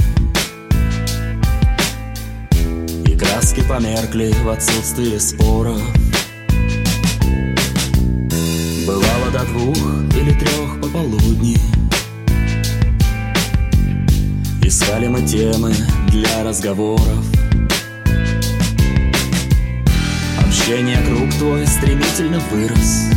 Краски 3.19 3.63
померкли 3.63 4.35
в 4.45 4.51
отсутствии 4.51 5.17
споров 5.17 5.81
До 9.33 9.45
двух 9.45 9.77
или 10.17 10.33
трех 10.33 10.81
пополудни. 10.81 11.57
Искали 14.61 15.07
мы 15.07 15.23
темы 15.23 15.73
для 16.09 16.43
разговоров. 16.43 17.25
Общение 20.45 20.99
круг 21.07 21.33
твой 21.39 21.65
стремительно 21.69 22.41
вырос. 22.51 23.11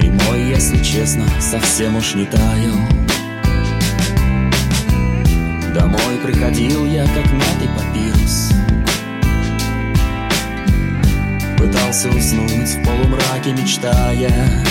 И 0.00 0.08
мой, 0.08 0.48
если 0.48 0.82
честно, 0.82 1.26
совсем 1.38 1.96
уж 1.96 2.14
не 2.14 2.24
таял 2.24 2.76
Домой 5.74 6.16
приходил 6.22 6.86
я, 6.86 7.04
как 7.04 7.30
мятый 7.30 7.68
папирус 7.76 8.51
Пытался 11.62 12.08
уснуть 12.08 12.70
в 12.70 12.84
полумраке, 12.84 13.52
мечтая 13.52 14.64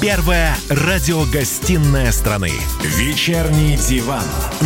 Первая 0.00 0.56
радиогостинная 0.68 2.12
страны 2.12 2.52
«Вечерний 2.84 3.76
диван» 3.76 4.22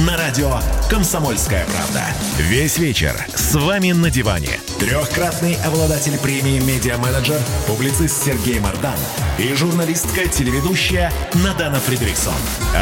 на 0.06 0.18
радио 0.18 0.60
«Комсомольская 0.90 1.64
правда». 1.64 2.04
Весь 2.36 2.76
вечер 2.76 3.14
с 3.34 3.54
вами 3.54 3.92
на 3.92 4.10
диване. 4.10 4.50
Трехкратный 4.78 5.54
обладатель 5.64 6.18
премии 6.18 6.60
«Медиа-менеджер», 6.60 7.40
публицист 7.66 8.22
Сергей 8.22 8.60
Мардан 8.60 8.98
и 9.38 9.54
журналистка-телеведущая 9.54 11.10
Надана 11.42 11.80
Фридриксон. 11.80 12.34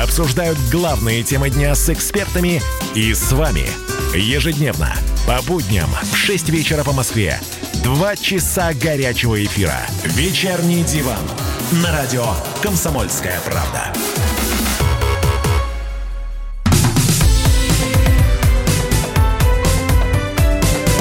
Обсуждают 0.03 0.59
главные 0.73 1.23
темы 1.23 1.51
дня 1.51 1.77
с 1.77 1.89
экспертами 1.91 2.61
и 2.97 3.15
с 3.15 3.31
вами. 3.31 3.69
Ежедневно, 4.13 4.93
по 5.31 5.41
будням 5.43 5.89
в 6.03 6.17
6 6.17 6.49
вечера 6.49 6.83
по 6.83 6.91
Москве. 6.93 7.39
Два 7.85 8.17
часа 8.17 8.73
горячего 8.75 9.41
эфира. 9.45 9.77
«Вечерний 10.03 10.83
диван» 10.83 11.23
на 11.71 11.93
радио 11.93 12.27
«Комсомольская 12.61 13.39
правда». 13.45 13.93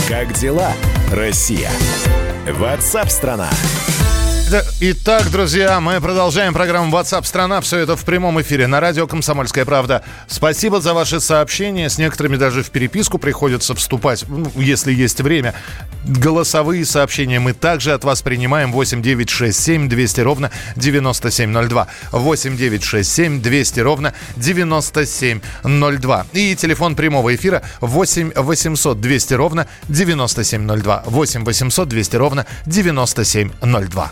Как 0.07 0.33
дела, 0.33 0.73
Россия? 1.11 1.71
Ватсап-страна! 2.45 3.49
Итак, 4.79 5.29
друзья, 5.29 5.79
мы 5.79 6.01
продолжаем 6.01 6.55
программу 6.55 6.97
WhatsApp 6.97 7.23
страна. 7.25 7.61
Все 7.61 7.77
это 7.77 7.95
в 7.95 8.03
прямом 8.03 8.41
эфире 8.41 8.65
на 8.65 8.79
радио 8.79 9.05
Комсомольская 9.05 9.63
правда. 9.63 10.03
Спасибо 10.27 10.81
за 10.81 10.95
ваши 10.95 11.19
сообщения. 11.19 11.87
С 11.87 11.99
некоторыми 11.99 12.35
даже 12.35 12.63
в 12.63 12.71
переписку 12.71 13.19
приходится 13.19 13.75
вступать, 13.75 14.25
ну, 14.27 14.51
если 14.55 14.91
есть 14.91 15.21
время. 15.21 15.53
Голосовые 16.03 16.83
сообщения 16.85 17.39
мы 17.39 17.53
также 17.53 17.93
от 17.93 18.03
вас 18.03 18.23
принимаем 18.23 18.71
8967 18.71 19.87
200 19.87 20.21
ровно 20.21 20.51
9702. 20.75 21.87
8967 22.11 23.41
200 23.43 23.79
ровно 23.81 24.13
9702. 24.35 26.25
И 26.33 26.55
телефон 26.55 26.95
прямого 26.95 27.35
эфира 27.35 27.61
8 27.81 28.31
800 28.35 28.99
200 28.99 29.33
ровно 29.35 29.67
9702. 29.89 31.03
8 31.05 31.43
800 31.45 31.87
200 31.87 32.15
ровно 32.15 32.45
9702. 32.65 34.11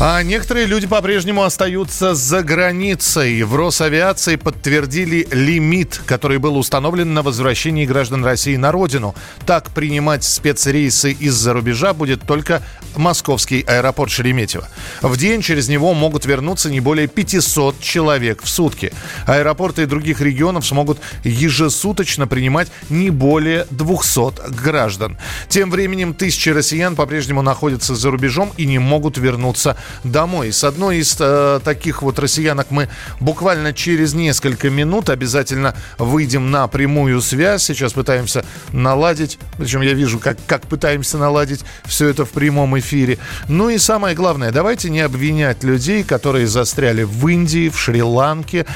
А 0.00 0.22
некоторые 0.22 0.66
люди 0.66 0.86
по-прежнему 0.86 1.42
остаются 1.42 2.14
за 2.14 2.44
границей. 2.44 3.42
В 3.42 3.56
Росавиации 3.56 4.36
подтвердили 4.36 5.26
лимит, 5.32 6.00
который 6.06 6.38
был 6.38 6.56
установлен 6.56 7.14
на 7.14 7.22
возвращение 7.22 7.84
граждан 7.84 8.24
России 8.24 8.54
на 8.54 8.70
родину. 8.70 9.16
Так, 9.44 9.70
принимать 9.70 10.22
спецрейсы 10.22 11.10
из-за 11.10 11.52
рубежа 11.52 11.94
будет 11.94 12.22
только 12.22 12.62
московский 12.94 13.62
аэропорт 13.66 14.12
Шереметьево. 14.12 14.68
В 15.02 15.16
день 15.16 15.42
через 15.42 15.68
него 15.68 15.92
могут 15.94 16.26
вернуться 16.26 16.70
не 16.70 16.78
более 16.78 17.08
500 17.08 17.80
человек 17.80 18.42
в 18.44 18.48
сутки. 18.48 18.92
Аэропорты 19.26 19.86
других 19.86 20.20
регионов 20.20 20.64
смогут 20.64 21.00
ежесуточно 21.24 22.28
принимать 22.28 22.68
не 22.88 23.10
более 23.10 23.66
200 23.70 24.50
граждан. 24.62 25.18
Тем 25.48 25.72
временем 25.72 26.14
тысячи 26.14 26.50
россиян 26.50 26.94
по-прежнему 26.94 27.42
находятся 27.42 27.96
за 27.96 28.12
рубежом 28.12 28.52
и 28.56 28.64
не 28.64 28.78
могут 28.78 29.18
вернуться 29.18 29.76
домой. 30.04 30.52
С 30.52 30.64
одной 30.64 30.98
из 30.98 31.16
э, 31.18 31.60
таких 31.64 32.02
вот 32.02 32.18
россиянок 32.18 32.70
мы 32.70 32.88
буквально 33.20 33.72
через 33.72 34.14
несколько 34.14 34.70
минут 34.70 35.10
обязательно 35.10 35.74
выйдем 35.98 36.50
на 36.50 36.66
прямую 36.68 37.20
связь. 37.20 37.64
Сейчас 37.64 37.92
пытаемся 37.92 38.44
наладить, 38.72 39.38
причем 39.56 39.82
я 39.82 39.94
вижу, 39.94 40.18
как, 40.18 40.38
как 40.46 40.62
пытаемся 40.62 41.18
наладить 41.18 41.64
все 41.84 42.08
это 42.08 42.24
в 42.24 42.30
прямом 42.30 42.78
эфире. 42.78 43.18
Ну 43.48 43.68
и 43.68 43.78
самое 43.78 44.14
главное, 44.14 44.52
давайте 44.52 44.90
не 44.90 45.00
обвинять 45.00 45.64
людей, 45.64 46.04
которые 46.04 46.46
застряли 46.46 47.02
в 47.02 47.26
Индии, 47.28 47.68
в 47.68 47.78
Шри-Ланке, 47.78 48.66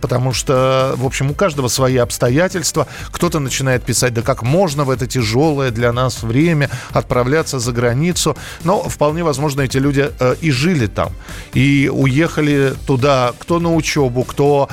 потому 0.00 0.32
что, 0.32 0.94
в 0.96 1.04
общем, 1.06 1.30
у 1.30 1.34
каждого 1.34 1.68
свои 1.68 1.96
обстоятельства. 1.96 2.86
Кто-то 3.10 3.40
начинает 3.40 3.84
писать, 3.84 4.14
да 4.14 4.22
как 4.22 4.42
можно 4.42 4.84
в 4.84 4.90
это 4.90 5.06
тяжелое 5.06 5.70
для 5.70 5.92
нас 5.92 6.22
время 6.22 6.70
отправляться 6.90 7.58
за 7.58 7.72
границу. 7.72 8.36
Но 8.62 8.82
вполне 8.82 9.24
возможно, 9.24 9.62
эти 9.62 9.78
люди 9.78 10.10
э, 10.18 10.36
и 10.44 10.50
жили 10.50 10.86
там. 10.86 11.12
И 11.54 11.90
уехали 11.92 12.74
туда, 12.86 13.32
кто 13.38 13.60
на 13.60 13.74
учебу, 13.74 14.24
кто 14.24 14.68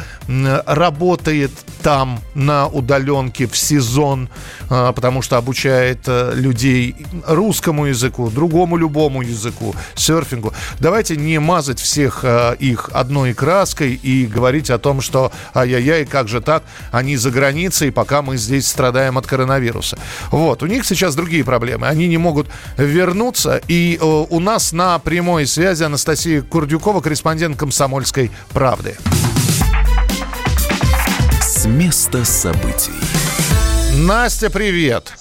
работает 0.66 1.52
там 1.82 2.20
на 2.36 2.68
удаленке 2.68 3.48
в 3.48 3.58
сезон, 3.58 4.30
а, 4.70 4.92
потому 4.92 5.22
что 5.22 5.38
обучает 5.38 6.02
э, 6.06 6.34
людей 6.36 6.96
русскому 7.26 7.88
языку, 7.88 8.30
другому 8.30 8.78
любому 8.78 9.24
языку, 9.24 9.76
серфингу. 9.96 10.54
Давайте 10.80 11.16
не 11.16 11.40
мазать 11.40 11.80
всех 11.80 12.20
э, 12.24 12.56
их 12.60 12.92
одной 12.94 13.34
краской 13.34 13.94
и 13.94 14.28
говорить 14.28 14.70
о 14.70 14.78
том, 14.78 15.02
что 15.02 15.32
ай-яй-яй, 15.56 16.06
как 16.06 16.28
же 16.28 16.40
так, 16.40 16.64
они 16.92 17.18
за 17.18 17.32
границей, 17.32 17.92
пока 17.92 18.22
мы 18.22 18.38
здесь 18.38 18.68
страдаем 18.68 19.18
от 19.18 19.26
коронавируса. 19.26 19.98
Вот, 20.30 20.62
у 20.62 20.68
них 20.68 20.86
сейчас 20.86 21.16
другие 21.16 21.44
проблемы. 21.44 21.88
Они 21.88 22.08
не 22.08 22.18
могут 22.18 22.48
вернуться, 22.78 23.60
и 23.68 23.98
э, 24.00 24.06
у 24.06 24.40
нас 24.40 24.72
на 24.72 25.00
прямой 25.00 25.48
связи 25.48 25.61
Анастасия 25.62 26.42
Курдюкова, 26.42 27.02
корреспондент 27.02 27.56
«Комсомольской 27.56 28.32
правды». 28.50 28.98
С 31.40 31.66
места 31.66 32.26
событий. 32.26 32.92
Настя, 33.96 34.50
привет. 34.50 35.14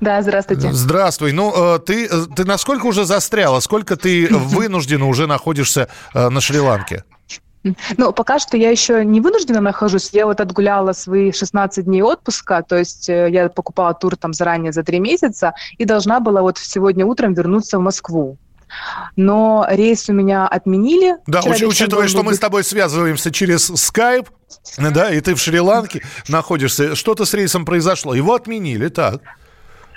Да, 0.00 0.20
здравствуйте. 0.20 0.70
Здравствуй. 0.70 1.32
Ну, 1.32 1.76
э, 1.76 1.78
ты, 1.78 2.06
э, 2.06 2.10
ты 2.36 2.44
насколько 2.44 2.84
уже 2.84 3.06
застряла? 3.06 3.60
Сколько 3.60 3.96
ты 3.96 4.28
вынуждена 4.30 5.06
уже 5.06 5.26
находишься 5.26 5.88
э, 6.12 6.28
на 6.28 6.42
Шри-Ланке? 6.42 7.04
Ну, 7.96 8.12
пока 8.12 8.38
что 8.38 8.58
я 8.58 8.70
еще 8.70 9.02
не 9.02 9.22
вынуждена 9.22 9.62
нахожусь. 9.62 10.10
Я 10.12 10.26
вот 10.26 10.42
отгуляла 10.42 10.92
свои 10.92 11.32
16 11.32 11.86
дней 11.86 12.02
отпуска, 12.02 12.62
то 12.62 12.76
есть 12.76 13.08
я 13.08 13.48
покупала 13.48 13.94
тур 13.94 14.16
там 14.16 14.34
заранее 14.34 14.72
за 14.72 14.82
три 14.82 15.00
месяца 15.00 15.54
и 15.78 15.86
должна 15.86 16.20
была 16.20 16.42
вот 16.42 16.58
сегодня 16.58 17.06
утром 17.06 17.32
вернуться 17.32 17.78
в 17.78 17.80
Москву 17.80 18.36
но 19.16 19.66
рейс 19.68 20.08
у 20.08 20.12
меня 20.12 20.46
отменили. 20.46 21.16
Да, 21.26 21.40
уч- 21.40 21.64
учитывая, 21.64 22.08
что 22.08 22.18
быть... 22.18 22.26
мы 22.26 22.34
с 22.34 22.38
тобой 22.38 22.64
связываемся 22.64 23.30
через 23.30 23.70
Skype, 23.70 24.28
да, 24.78 25.12
и 25.12 25.20
ты 25.20 25.34
в 25.34 25.40
Шри-Ланке 25.40 26.02
находишься, 26.28 26.94
что-то 26.94 27.24
с 27.24 27.34
рейсом 27.34 27.64
произошло, 27.64 28.14
его 28.14 28.34
отменили, 28.34 28.88
так? 28.88 29.22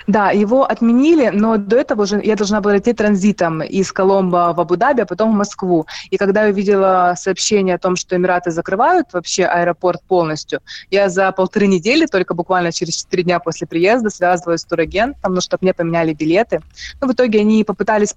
Да, 0.08 0.30
его 0.30 0.64
отменили, 0.64 1.28
но 1.28 1.58
до 1.58 1.76
этого 1.76 2.04
уже 2.04 2.18
я 2.24 2.34
должна 2.34 2.62
была 2.62 2.76
лететь 2.76 2.96
транзитом 2.96 3.62
из 3.62 3.92
Коломбо 3.92 4.54
в 4.56 4.60
Абу-Даби, 4.60 5.02
а 5.02 5.06
потом 5.06 5.32
в 5.32 5.36
Москву. 5.36 5.86
И 6.08 6.16
когда 6.16 6.44
я 6.44 6.50
увидела 6.50 7.14
сообщение 7.14 7.74
о 7.74 7.78
том, 7.78 7.94
что 7.94 8.16
Эмираты 8.16 8.50
закрывают 8.50 9.08
вообще 9.12 9.44
аэропорт 9.44 10.00
полностью, 10.08 10.60
я 10.90 11.10
за 11.10 11.30
полторы 11.32 11.66
недели, 11.66 12.06
только 12.06 12.32
буквально 12.32 12.72
через 12.72 12.96
четыре 12.96 13.22
дня 13.24 13.38
после 13.38 13.66
приезда, 13.66 14.08
связывалась 14.08 14.62
с 14.62 14.64
турагентом, 14.64 15.34
ну, 15.34 15.42
чтобы 15.42 15.58
мне 15.60 15.74
поменяли 15.74 16.14
билеты. 16.14 16.62
Но 17.02 17.08
в 17.08 17.12
итоге 17.12 17.40
они 17.40 17.62
попытались 17.62 18.14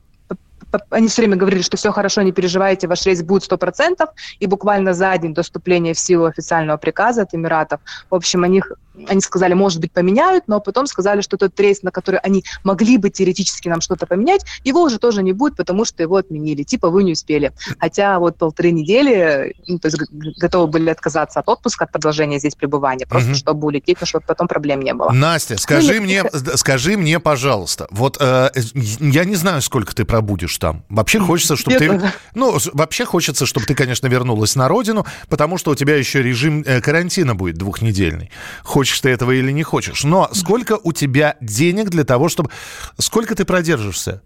они 0.89 1.07
все 1.07 1.21
время 1.21 1.37
говорили, 1.37 1.61
что 1.61 1.77
все 1.77 1.91
хорошо, 1.91 2.21
не 2.21 2.31
переживайте, 2.31 2.87
ваш 2.87 3.05
рейс 3.05 3.21
будет 3.21 3.49
100%, 3.49 4.07
и 4.39 4.47
буквально 4.47 4.93
за 4.93 5.17
день 5.17 5.33
до 5.33 5.43
вступления 5.43 5.93
в 5.93 5.99
силу 5.99 6.25
официального 6.25 6.77
приказа 6.77 7.23
от 7.23 7.33
Эмиратов, 7.33 7.79
в 8.09 8.15
общем, 8.15 8.43
они, 8.43 8.63
они 9.07 9.21
сказали, 9.21 9.53
может 9.53 9.79
быть, 9.79 9.91
поменяют, 9.91 10.45
но 10.47 10.59
потом 10.59 10.87
сказали, 10.87 11.21
что 11.21 11.37
тот 11.37 11.59
рейс, 11.59 11.83
на 11.83 11.91
который 11.91 12.19
они 12.19 12.43
могли 12.63 12.97
бы 12.97 13.09
теоретически 13.09 13.67
нам 13.67 13.81
что-то 13.81 14.05
поменять, 14.05 14.45
его 14.63 14.81
уже 14.81 14.99
тоже 14.99 15.23
не 15.23 15.33
будет, 15.33 15.55
потому 15.55 15.85
что 15.85 16.03
его 16.03 16.17
отменили. 16.17 16.63
Типа 16.63 16.89
вы 16.89 17.03
не 17.03 17.13
успели. 17.13 17.51
Хотя 17.79 18.19
вот 18.19 18.37
полторы 18.37 18.71
недели 18.71 19.55
ну, 19.67 19.79
то 19.79 19.87
есть 19.87 19.97
готовы 20.37 20.67
были 20.67 20.89
отказаться 20.89 21.39
от 21.39 21.49
отпуска, 21.49 21.85
от 21.85 21.91
продолжения 21.91 22.39
здесь 22.39 22.55
пребывания, 22.55 23.05
просто 23.05 23.31
угу. 23.31 23.37
чтобы 23.37 23.67
улететь, 23.67 23.97
но 23.99 24.05
чтобы 24.05 24.25
потом 24.27 24.47
проблем 24.47 24.81
не 24.81 24.93
было. 24.93 25.11
Настя, 25.11 25.57
скажи 25.57 25.95
ну, 25.95 26.01
мне, 26.01 26.23
скажи 26.55 26.97
мне, 26.97 27.19
пожалуйста, 27.19 27.87
вот 27.91 28.17
э, 28.19 28.49
я 28.73 29.25
не 29.25 29.35
знаю, 29.35 29.61
сколько 29.61 29.95
ты 29.95 30.05
пробудешь 30.05 30.57
там. 30.61 30.85
Вообще 30.89 31.19
хочется, 31.19 31.55
чтобы 31.57 31.77
ты... 31.77 32.01
Ну, 32.35 32.57
вообще 32.73 33.03
хочется, 33.03 33.45
чтобы 33.47 33.65
ты, 33.65 33.73
конечно, 33.73 34.05
вернулась 34.07 34.55
на 34.55 34.67
родину, 34.67 35.05
потому 35.27 35.57
что 35.57 35.71
у 35.71 35.75
тебя 35.75 35.95
еще 35.97 36.21
режим 36.21 36.63
э, 36.65 36.79
карантина 36.81 37.33
будет 37.33 37.55
двухнедельный. 37.55 38.29
Хочешь 38.63 39.01
ты 39.01 39.09
этого 39.09 39.31
или 39.31 39.51
не 39.51 39.63
хочешь. 39.63 40.03
Но 40.03 40.29
сколько 40.33 40.79
у 40.81 40.93
тебя 40.93 41.35
денег 41.41 41.89
для 41.89 42.03
того, 42.03 42.29
чтобы... 42.29 42.51
Сколько 42.99 43.33
ты 43.33 43.43
продержишься? 43.43 44.21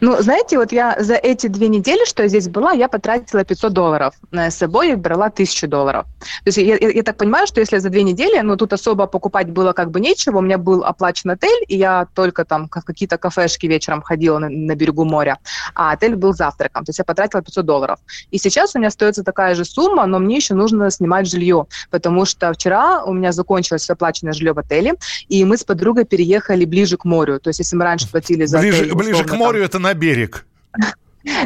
Ну, 0.00 0.20
знаете, 0.22 0.58
вот 0.58 0.72
я 0.72 0.96
за 0.98 1.14
эти 1.14 1.46
две 1.48 1.68
недели, 1.68 2.04
что 2.04 2.22
я 2.22 2.28
здесь 2.28 2.48
была, 2.48 2.72
я 2.72 2.88
потратила 2.88 3.44
500 3.44 3.72
долларов. 3.72 4.14
С 4.32 4.54
собой 4.54 4.88
я 4.88 4.96
брала 4.96 5.26
1000 5.26 5.66
долларов. 5.66 6.06
То 6.44 6.46
есть 6.46 6.58
я, 6.58 6.76
я, 6.76 6.90
я 6.90 7.02
так 7.02 7.16
понимаю, 7.16 7.46
что 7.46 7.60
если 7.60 7.78
за 7.78 7.90
две 7.90 8.02
недели, 8.02 8.40
ну, 8.40 8.56
тут 8.56 8.72
особо 8.72 9.06
покупать 9.06 9.50
было 9.50 9.72
как 9.72 9.90
бы 9.90 10.00
нечего. 10.00 10.38
У 10.38 10.42
меня 10.42 10.58
был 10.58 10.84
оплачен 10.84 11.30
отель, 11.30 11.64
и 11.68 11.76
я 11.76 12.06
только 12.14 12.44
там 12.44 12.68
в 12.68 12.84
какие-то 12.84 13.18
кафешки 13.18 13.66
вечером 13.66 14.02
ходила 14.02 14.38
на, 14.38 14.48
на 14.48 14.74
берегу 14.74 15.04
моря, 15.04 15.38
а 15.74 15.92
отель 15.92 16.16
был 16.16 16.32
завтраком. 16.32 16.84
То 16.84 16.90
есть 16.90 16.98
я 16.98 17.04
потратила 17.04 17.42
500 17.42 17.64
долларов. 17.64 17.98
И 18.30 18.38
сейчас 18.38 18.74
у 18.74 18.78
меня 18.78 18.88
остается 18.88 19.22
такая 19.22 19.54
же 19.54 19.64
сумма, 19.64 20.06
но 20.06 20.18
мне 20.18 20.36
еще 20.36 20.54
нужно 20.54 20.90
снимать 20.90 21.28
жилье, 21.28 21.66
потому 21.90 22.24
что 22.24 22.52
вчера 22.52 23.04
у 23.04 23.12
меня 23.12 23.32
закончилось 23.32 23.88
оплаченное 23.90 24.32
жилье 24.32 24.52
в 24.52 24.58
отеле, 24.58 24.94
и 25.28 25.44
мы 25.44 25.56
с 25.56 25.64
подругой 25.64 26.04
переехали 26.04 26.64
ближе 26.64 26.96
к 26.96 27.04
морю. 27.04 27.40
То 27.40 27.48
есть 27.48 27.60
если 27.60 27.76
мы 27.76 27.84
раньше 27.84 28.10
платили 28.10 28.46
за 28.46 28.58
ближе, 28.58 28.82
отель... 28.82 28.94
Ближе 28.94 29.24
к 29.24 29.32
морю 29.34 29.65
это 29.66 29.78
на 29.78 29.92
берег. 29.94 30.46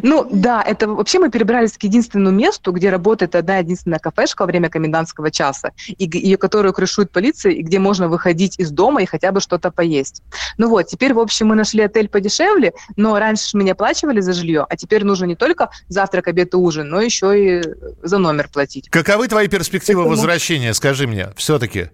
Ну 0.03 0.29
да, 0.31 0.63
это 0.63 0.89
вообще 0.89 1.19
мы 1.19 1.31
перебрались 1.31 1.73
к 1.73 1.83
единственному 1.83 2.37
месту, 2.37 2.73
где 2.73 2.91
работает 2.91 3.35
одна 3.35 3.59
единственная 3.59 3.99
кафешка 3.99 4.43
во 4.43 4.47
время 4.47 4.69
комендантского 4.69 5.31
часа, 5.31 5.73
и, 5.87 6.05
и 6.05 6.37
которую 6.37 6.73
крышует 6.73 7.11
полиция, 7.11 7.53
и 7.53 7.63
где 7.63 7.79
можно 7.79 8.09
выходить 8.09 8.59
из 8.59 8.71
дома 8.71 9.03
и 9.03 9.07
хотя 9.07 9.33
бы 9.33 9.41
что-то 9.41 9.71
поесть. 9.71 10.23
Ну 10.59 10.69
вот, 10.69 10.87
теперь, 10.87 11.15
в 11.15 11.19
общем, 11.19 11.49
мы 11.49 11.55
нашли 11.55 11.83
отель 11.83 12.09
подешевле, 12.09 12.73
но 12.97 13.19
раньше 13.19 13.57
мы 13.57 13.65
не 13.65 13.71
оплачивали 13.71 14.21
за 14.21 14.33
жилье, 14.33 14.67
а 14.69 14.77
теперь 14.77 15.05
нужно 15.05 15.25
не 15.25 15.37
только 15.37 15.71
завтрак, 15.89 16.29
обед 16.29 16.55
и 16.55 16.57
ужин, 16.57 16.89
но 16.89 17.01
еще 17.01 17.59
и 17.59 17.63
за 18.03 18.19
номер 18.19 18.49
платить. 18.53 18.89
Каковы 18.91 19.29
твои 19.29 19.49
перспективы 19.49 20.03
Поэтому... 20.03 20.17
возвращения, 20.17 20.75
скажи 20.75 21.07
мне, 21.07 21.31
все-таки? 21.37 21.91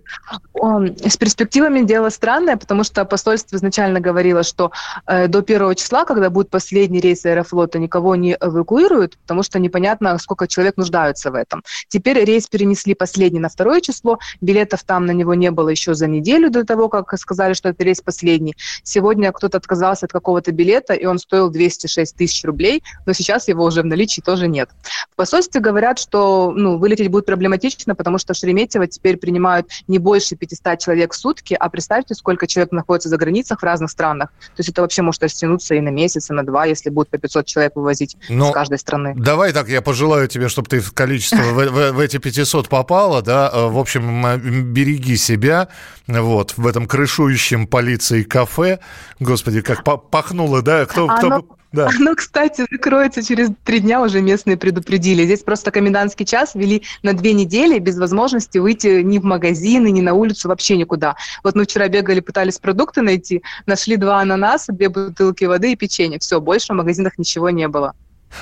С 0.54 1.16
перспективами 1.16 1.82
дело 1.82 2.10
странное, 2.10 2.56
потому 2.56 2.84
что 2.84 3.04
посольство 3.04 3.56
изначально 3.56 4.00
говорило, 4.00 4.42
что 4.42 4.72
э, 5.06 5.28
до 5.28 5.42
первого 5.42 5.74
числа, 5.74 6.04
когда 6.04 6.30
будет 6.30 6.50
последний 6.50 7.00
рейс 7.00 7.24
Аэрофлота 7.24 7.75
что 7.76 7.78
никого 7.78 8.16
не 8.16 8.36
эвакуируют, 8.40 9.18
потому 9.18 9.42
что 9.42 9.58
непонятно, 9.58 10.18
сколько 10.18 10.48
человек 10.48 10.78
нуждаются 10.78 11.30
в 11.30 11.34
этом. 11.34 11.62
Теперь 11.88 12.24
рейс 12.24 12.46
перенесли 12.46 12.94
последний 12.94 13.40
на 13.40 13.48
второе 13.48 13.80
число, 13.80 14.18
билетов 14.40 14.82
там 14.82 15.04
на 15.04 15.10
него 15.10 15.34
не 15.34 15.50
было 15.50 15.68
еще 15.68 15.94
за 15.94 16.06
неделю 16.06 16.50
до 16.50 16.64
того, 16.64 16.88
как 16.88 17.18
сказали, 17.18 17.52
что 17.52 17.68
это 17.68 17.84
рейс 17.84 18.00
последний. 18.00 18.54
Сегодня 18.82 19.30
кто-то 19.32 19.58
отказался 19.58 20.06
от 20.06 20.12
какого-то 20.12 20.52
билета, 20.52 20.94
и 20.94 21.04
он 21.04 21.18
стоил 21.18 21.50
206 21.50 22.16
тысяч 22.16 22.44
рублей, 22.44 22.82
но 23.04 23.12
сейчас 23.12 23.48
его 23.48 23.64
уже 23.64 23.82
в 23.82 23.86
наличии 23.86 24.22
тоже 24.22 24.48
нет. 24.48 24.70
В 25.12 25.16
посольстве 25.16 25.60
говорят, 25.60 25.98
что 25.98 26.52
ну, 26.56 26.78
вылететь 26.78 27.10
будет 27.10 27.26
проблематично, 27.26 27.94
потому 27.94 28.18
что 28.18 28.32
в 28.32 28.36
Шереметьево 28.36 28.86
теперь 28.86 29.18
принимают 29.18 29.68
не 29.86 29.98
больше 29.98 30.36
500 30.36 30.78
человек 30.78 31.12
в 31.12 31.16
сутки, 31.16 31.56
а 31.58 31.68
представьте, 31.68 32.14
сколько 32.14 32.46
человек 32.46 32.72
находится 32.72 33.08
за 33.08 33.18
границах 33.18 33.60
в 33.60 33.64
разных 33.64 33.90
странах. 33.90 34.30
То 34.30 34.60
есть 34.60 34.70
это 34.70 34.80
вообще 34.80 35.02
может 35.02 35.22
растянуться 35.22 35.74
и 35.74 35.80
на 35.80 35.90
месяц, 35.90 36.30
и 36.30 36.32
на 36.32 36.42
два, 36.42 36.64
если 36.64 36.90
будет 36.90 37.08
по 37.08 37.18
500 37.18 37.44
человек 37.46 37.65
человек 37.66 37.76
вывозить 37.76 38.16
Но 38.28 38.50
с 38.50 38.54
каждой 38.54 38.78
страны. 38.78 39.14
Давай 39.16 39.52
так, 39.52 39.68
я 39.68 39.82
пожелаю 39.82 40.28
тебе, 40.28 40.48
чтобы 40.48 40.68
ты 40.68 40.80
в 40.80 40.92
количество 40.92 41.38
в, 41.38 41.54
в, 41.54 41.92
в 41.92 42.00
эти 42.00 42.18
500 42.18 42.68
попала, 42.68 43.22
да, 43.22 43.50
э, 43.52 43.66
в 43.68 43.78
общем, 43.78 44.72
береги 44.72 45.16
себя, 45.16 45.68
вот, 46.06 46.54
в 46.56 46.66
этом 46.66 46.86
крышующем 46.86 47.66
полиции 47.66 48.22
кафе, 48.22 48.78
господи, 49.20 49.60
как 49.60 49.84
пахнуло, 49.84 50.62
да, 50.62 50.86
кто, 50.86 51.08
кто, 51.08 51.46
Да. 51.76 51.90
Оно, 52.00 52.14
кстати, 52.14 52.64
закроется 52.70 53.22
через 53.22 53.50
три 53.64 53.80
дня, 53.80 54.00
уже 54.00 54.22
местные 54.22 54.56
предупредили. 54.56 55.24
Здесь 55.24 55.42
просто 55.42 55.70
комендантский 55.70 56.24
час 56.24 56.54
ввели 56.54 56.82
на 57.02 57.12
две 57.12 57.34
недели 57.34 57.78
без 57.78 57.98
возможности 57.98 58.56
выйти 58.56 59.02
ни 59.02 59.18
в 59.18 59.24
магазины, 59.24 59.90
ни 59.90 60.00
на 60.00 60.14
улицу, 60.14 60.48
вообще 60.48 60.78
никуда. 60.78 61.16
Вот 61.44 61.54
мы 61.54 61.64
вчера 61.64 61.88
бегали, 61.88 62.20
пытались 62.20 62.58
продукты 62.58 63.02
найти, 63.02 63.42
нашли 63.66 63.96
два 63.96 64.20
ананаса, 64.20 64.72
две 64.72 64.88
бутылки 64.88 65.44
воды 65.44 65.72
и 65.72 65.76
печенье. 65.76 66.18
Все, 66.18 66.40
больше 66.40 66.72
в 66.72 66.76
магазинах 66.76 67.18
ничего 67.18 67.50
не 67.50 67.68
было. 67.68 67.94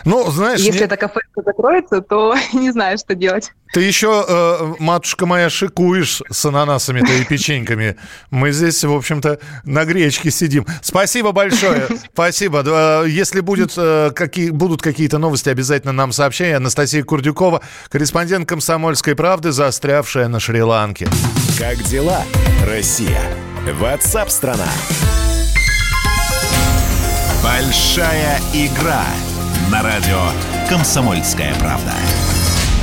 Ну, 0.04 0.30
знаешь... 0.30 0.60
Если 0.60 0.78
не... 0.80 0.84
это 0.84 0.96
кафе 0.96 1.20
закроется, 1.36 2.00
то 2.00 2.34
не 2.52 2.70
знаю, 2.70 2.98
что 2.98 3.14
делать. 3.14 3.52
Ты 3.72 3.80
еще, 3.80 4.24
э, 4.26 4.74
матушка 4.78 5.26
моя, 5.26 5.50
шикуешь 5.50 6.22
с 6.30 6.44
ананасами-то 6.44 7.12
и 7.12 7.24
печеньками. 7.24 7.96
Мы 8.30 8.52
здесь, 8.52 8.84
в 8.84 8.92
общем-то, 8.92 9.40
на 9.64 9.84
гречке 9.84 10.30
сидим. 10.30 10.66
Спасибо 10.82 11.32
большое. 11.32 11.88
Спасибо. 12.12 13.04
Если 13.04 13.40
будет, 13.40 13.74
э, 13.76 14.12
какие, 14.14 14.50
будут 14.50 14.80
какие-то 14.80 15.18
новости, 15.18 15.48
обязательно 15.48 15.92
нам 15.92 16.12
сообщай. 16.12 16.54
Анастасия 16.54 17.02
Курдюкова, 17.02 17.62
корреспондент 17.88 18.48
«Комсомольской 18.48 19.16
правды», 19.16 19.50
заострявшая 19.50 20.28
на 20.28 20.38
Шри-Ланке. 20.38 21.08
Как 21.58 21.82
дела, 21.82 22.22
Россия? 22.64 23.22
Ватсап-страна! 23.80 24.68
Большая 27.42 28.40
игра 28.54 29.04
на 29.74 29.82
радио 29.82 30.20
«Комсомольская 30.68 31.52
правда». 31.58 31.92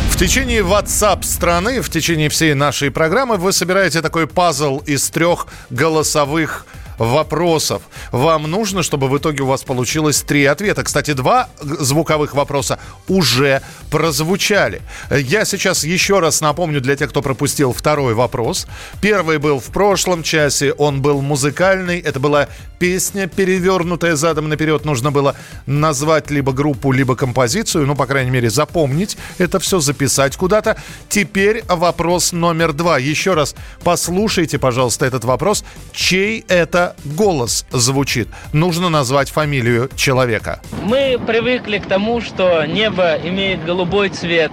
В 0.10 0.17
течение 0.17 0.60
WhatsApp 0.60 1.23
страны, 1.23 1.80
в 1.80 1.89
течение 1.89 2.27
всей 2.27 2.54
нашей 2.54 2.91
программы 2.91 3.38
вы 3.38 3.54
собираете 3.54 4.01
такой 4.01 4.27
пазл 4.27 4.80
из 4.80 5.10
трех 5.10 5.47
голосовых 5.69 6.65
вопросов. 6.97 7.84
Вам 8.12 8.43
нужно, 8.43 8.84
чтобы 8.84 9.08
в 9.08 9.17
итоге 9.17 9.41
у 9.43 9.45
вас 9.45 9.63
получилось 9.63 10.21
три 10.21 10.43
ответа. 10.45 10.84
Кстати, 10.84 11.13
два 11.13 11.47
звуковых 11.62 12.34
вопроса 12.34 12.77
уже 13.08 13.62
прозвучали. 13.89 14.82
Я 15.10 15.45
сейчас 15.45 15.86
еще 15.86 16.19
раз 16.19 16.41
напомню 16.41 16.82
для 16.82 16.97
тех, 16.97 17.10
кто 17.10 17.21
пропустил 17.21 17.71
второй 17.71 18.15
вопрос. 18.15 18.67
Первый 19.01 19.38
был 19.38 19.60
в 19.60 19.67
прошлом 19.67 20.23
часе, 20.23 20.73
он 20.73 21.01
был 21.01 21.21
музыкальный. 21.21 21.99
Это 21.99 22.19
была 22.19 22.49
песня, 22.82 23.28
перевернутая 23.28 24.15
задом 24.15 24.50
наперед. 24.50 24.86
Нужно 24.86 25.12
было 25.12 25.36
назвать 25.67 26.32
либо 26.32 26.52
группу, 26.52 26.91
либо 26.91 27.15
композицию. 27.15 27.86
Ну, 27.86 27.96
по 27.96 28.08
крайней 28.08 28.32
мере, 28.32 28.50
запомнить 28.50 29.17
это 29.38 29.60
все, 29.60 29.80
записать 29.80 30.36
куда-то. 30.36 30.78
Теперь 31.08 31.63
вопрос 31.67 32.32
номер 32.32 32.74
два. 32.74 32.98
Еще 32.98 33.36
раз 33.36 33.56
послушайте, 33.84 34.58
пожалуйста, 34.58 35.06
этот 35.06 35.26
вопрос. 35.26 35.63
Чей 35.91 36.44
это 36.48 36.96
голос 37.06 37.67
звучит. 37.72 38.30
Нужно 38.52 38.89
назвать 38.89 39.30
фамилию 39.30 39.88
человека. 39.96 40.60
Мы 40.82 41.20
привыкли 41.28 41.78
к 41.78 41.86
тому, 41.86 42.20
что 42.20 42.65
небо 42.65 43.15
имеет 43.24 43.63
голубой 43.63 44.10
цвет. 44.10 44.52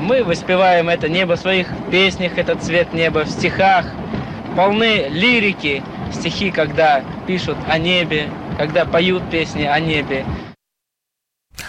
Мы 0.00 0.24
воспеваем 0.24 0.88
это 0.88 1.08
небо 1.08 1.36
в 1.36 1.38
своих 1.38 1.68
песнях, 1.92 2.38
этот 2.38 2.64
цвет 2.64 2.92
неба 2.92 3.24
в 3.24 3.30
стихах. 3.30 3.86
Полны 4.56 5.06
лирики, 5.10 5.84
стихи, 6.12 6.50
когда 6.50 7.04
пишут 7.26 7.56
о 7.68 7.78
небе, 7.78 8.28
когда 8.56 8.84
поют 8.84 9.28
песни 9.30 9.64
о 9.64 9.80
небе. 9.80 10.24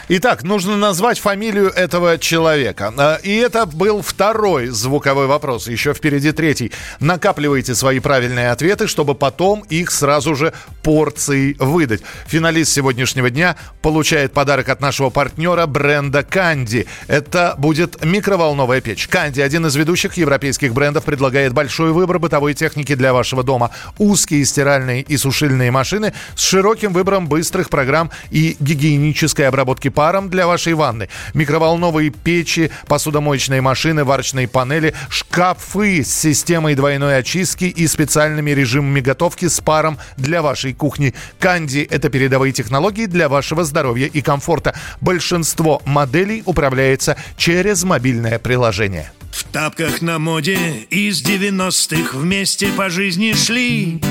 Итак, 0.09 0.43
нужно 0.43 0.77
назвать 0.77 1.19
фамилию 1.19 1.69
этого 1.69 2.17
человека. 2.17 2.93
А, 2.97 3.15
и 3.15 3.35
это 3.35 3.65
был 3.65 4.01
второй 4.01 4.67
звуковой 4.67 5.27
вопрос. 5.27 5.67
Еще 5.67 5.93
впереди 5.93 6.31
третий. 6.31 6.71
Накапливайте 7.01 7.75
свои 7.75 7.99
правильные 7.99 8.51
ответы, 8.51 8.87
чтобы 8.87 9.15
потом 9.15 9.61
их 9.69 9.91
сразу 9.91 10.33
же 10.35 10.53
порцией 10.81 11.55
выдать. 11.59 12.01
Финалист 12.27 12.71
сегодняшнего 12.71 13.29
дня 13.29 13.57
получает 13.81 14.31
подарок 14.31 14.69
от 14.69 14.79
нашего 14.79 15.09
партнера 15.09 15.65
бренда 15.65 16.23
Канди. 16.23 16.87
Это 17.07 17.55
будет 17.57 18.03
микроволновая 18.03 18.79
печь. 18.79 19.07
Канди, 19.07 19.41
один 19.41 19.65
из 19.65 19.75
ведущих 19.75 20.15
европейских 20.15 20.73
брендов, 20.73 21.03
предлагает 21.03 21.53
большой 21.53 21.91
выбор 21.91 22.19
бытовой 22.19 22.53
техники 22.53 22.95
для 22.95 23.11
вашего 23.11 23.43
дома. 23.43 23.71
Узкие 23.97 24.45
стиральные 24.45 25.01
и 25.01 25.17
сушильные 25.17 25.71
машины 25.71 26.13
с 26.35 26.41
широким 26.41 26.93
выбором 26.93 27.27
быстрых 27.27 27.69
программ 27.69 28.09
и 28.31 28.55
гигиенической 28.59 29.47
обработки 29.49 29.76
паром 29.89 30.29
для 30.29 30.47
вашей 30.47 30.73
ванны, 30.73 31.09
микроволновые 31.33 32.09
печи, 32.09 32.71
посудомоечные 32.87 33.61
машины, 33.61 34.03
варочные 34.03 34.47
панели, 34.47 34.93
шкафы 35.09 36.03
с 36.03 36.13
системой 36.13 36.75
двойной 36.75 37.17
очистки 37.17 37.65
и 37.65 37.87
специальными 37.87 38.51
режимами 38.51 38.99
готовки 38.99 39.47
с 39.47 39.61
паром 39.61 39.97
для 40.17 40.41
вашей 40.41 40.73
кухни. 40.73 41.13
Канди– 41.39 41.87
это 41.89 42.09
передовые 42.09 42.53
технологии 42.53 43.05
для 43.05 43.29
вашего 43.29 43.63
здоровья 43.63 44.07
и 44.07 44.21
комфорта. 44.21 44.75
Большинство 45.01 45.81
моделей 45.85 46.43
управляется 46.45 47.15
через 47.37 47.83
мобильное 47.83 48.39
приложение. 48.39 49.11
В 49.31 49.43
тапках 49.43 50.01
на 50.01 50.17
моде 50.17 50.57
из 50.89 51.21
90-х 51.21 52.17
вместе 52.17 52.69
по 52.69 52.89
жизни 52.89 53.33
шли. 53.33 54.01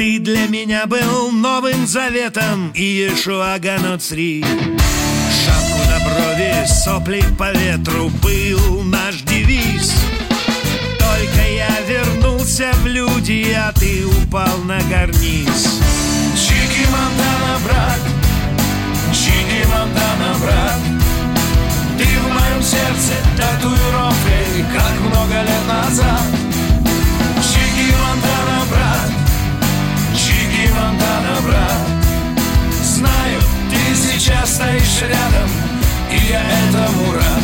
Ты 0.00 0.18
для 0.18 0.46
меня 0.46 0.86
был 0.86 1.30
новым 1.30 1.86
заветом 1.86 2.70
и 2.74 2.82
Иешуа 2.82 3.58
Ганоцри. 3.58 4.42
Шапку 4.42 5.78
на 5.90 5.98
брови, 6.06 6.66
сопли 6.66 7.22
по 7.38 7.52
ветру 7.52 8.08
был 8.22 8.82
наш 8.84 9.16
девиз. 9.20 9.92
Только 10.98 11.46
я 11.54 11.82
вернулся 11.86 12.72
в 12.76 12.86
люди, 12.86 13.54
а 13.54 13.72
ты 13.72 14.06
упал 14.06 14.56
на 14.64 14.80
карниз. 14.88 15.82
Чики 16.34 16.86
Монтана, 16.90 17.58
брат, 17.62 18.00
Чики 19.12 19.66
Монтана, 19.66 20.34
брат, 20.40 20.80
ты 21.98 22.06
в 22.06 22.26
моем 22.26 22.62
сердце 22.62 23.16
татуировкой, 23.36 24.64
как 24.72 24.98
много 25.10 25.42
лет 25.42 25.68
назад. 25.68 26.39
Стоишь 35.00 35.08
рядом 35.08 35.50
И 36.10 36.30
я 36.30 36.42
этому 36.42 37.12
рад 37.12 37.42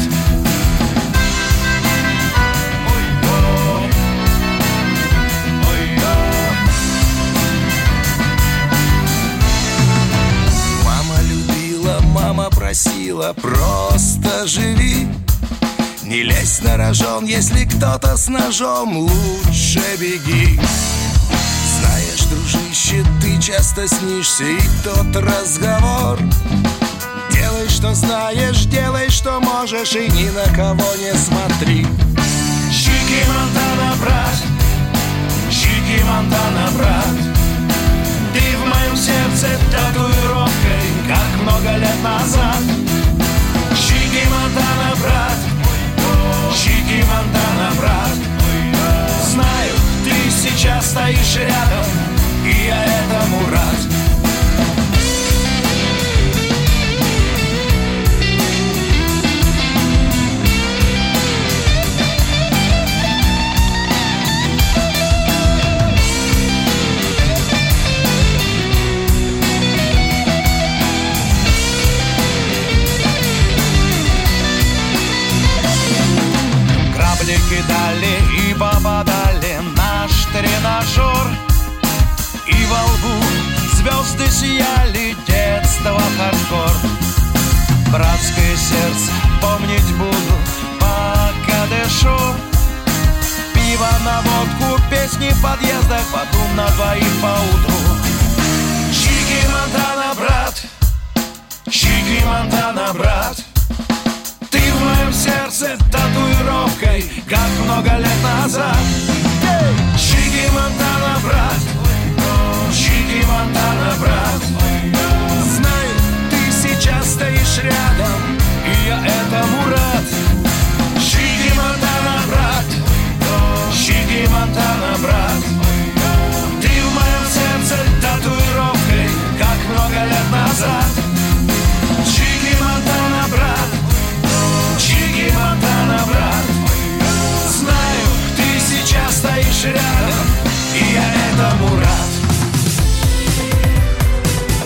мама 12.12 12.50
просила 12.50 13.34
Просто 13.34 14.46
живи 14.46 15.08
не 16.02 16.22
лезь 16.22 16.60
на 16.62 16.76
рожон, 16.76 17.24
если 17.24 17.64
кто-то 17.64 18.16
с 18.16 18.28
ножом, 18.28 18.96
лучше 18.96 19.82
беги. 19.98 20.60
Знаешь, 21.80 22.22
дружище, 22.30 23.04
ты 23.20 23.42
часто 23.42 23.88
снишься 23.88 24.44
И 24.44 24.60
тот 24.84 25.16
разговор 25.16 26.20
Делай, 27.56 27.68
что 27.70 27.94
знаешь, 27.94 28.64
делай, 28.66 29.08
что 29.08 29.40
можешь 29.40 29.94
И 29.94 30.08
ни 30.10 30.28
на 30.28 30.44
кого 30.54 30.94
не 30.96 31.14
смотри. 31.14 31.86
Чики 32.70 33.24
Монтана, 33.28 33.94
брат. 33.98 34.36
Чики 35.50 36.02
Монтана, 36.04 36.68
брат. 36.76 37.16
Ты 38.34 38.56
в 38.58 38.66
моем 38.66 38.94
сердце 38.94 39.58
татуировкой 39.70 40.86
Как 41.08 41.42
много 41.42 41.78
лет 41.78 42.02
назад. 42.02 42.62
Чики 43.74 44.28
Монтана, 44.28 44.94
брат. 45.00 45.38
Чики 46.54 47.02
Монтана, 47.08 47.72
брат. 47.78 48.16
Знаю, 49.30 49.74
ты 50.04 50.30
сейчас 50.30 50.90
стоишь 50.90 51.36
рядом, 51.36 51.86
и 52.44 52.66
я 52.66 52.84
этому 52.84 53.50
рад. 53.50 53.95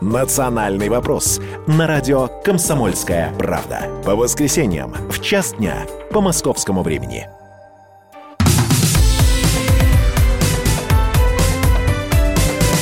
«Национальный 0.00 0.88
вопрос» 0.88 1.40
на 1.66 1.86
радио 1.86 2.28
«Комсомольская 2.44 3.32
правда». 3.38 3.88
По 4.04 4.14
воскресеньям 4.14 4.92
в 5.10 5.20
час 5.22 5.54
дня 5.54 5.86
по 6.10 6.20
московскому 6.20 6.82
времени. 6.82 7.28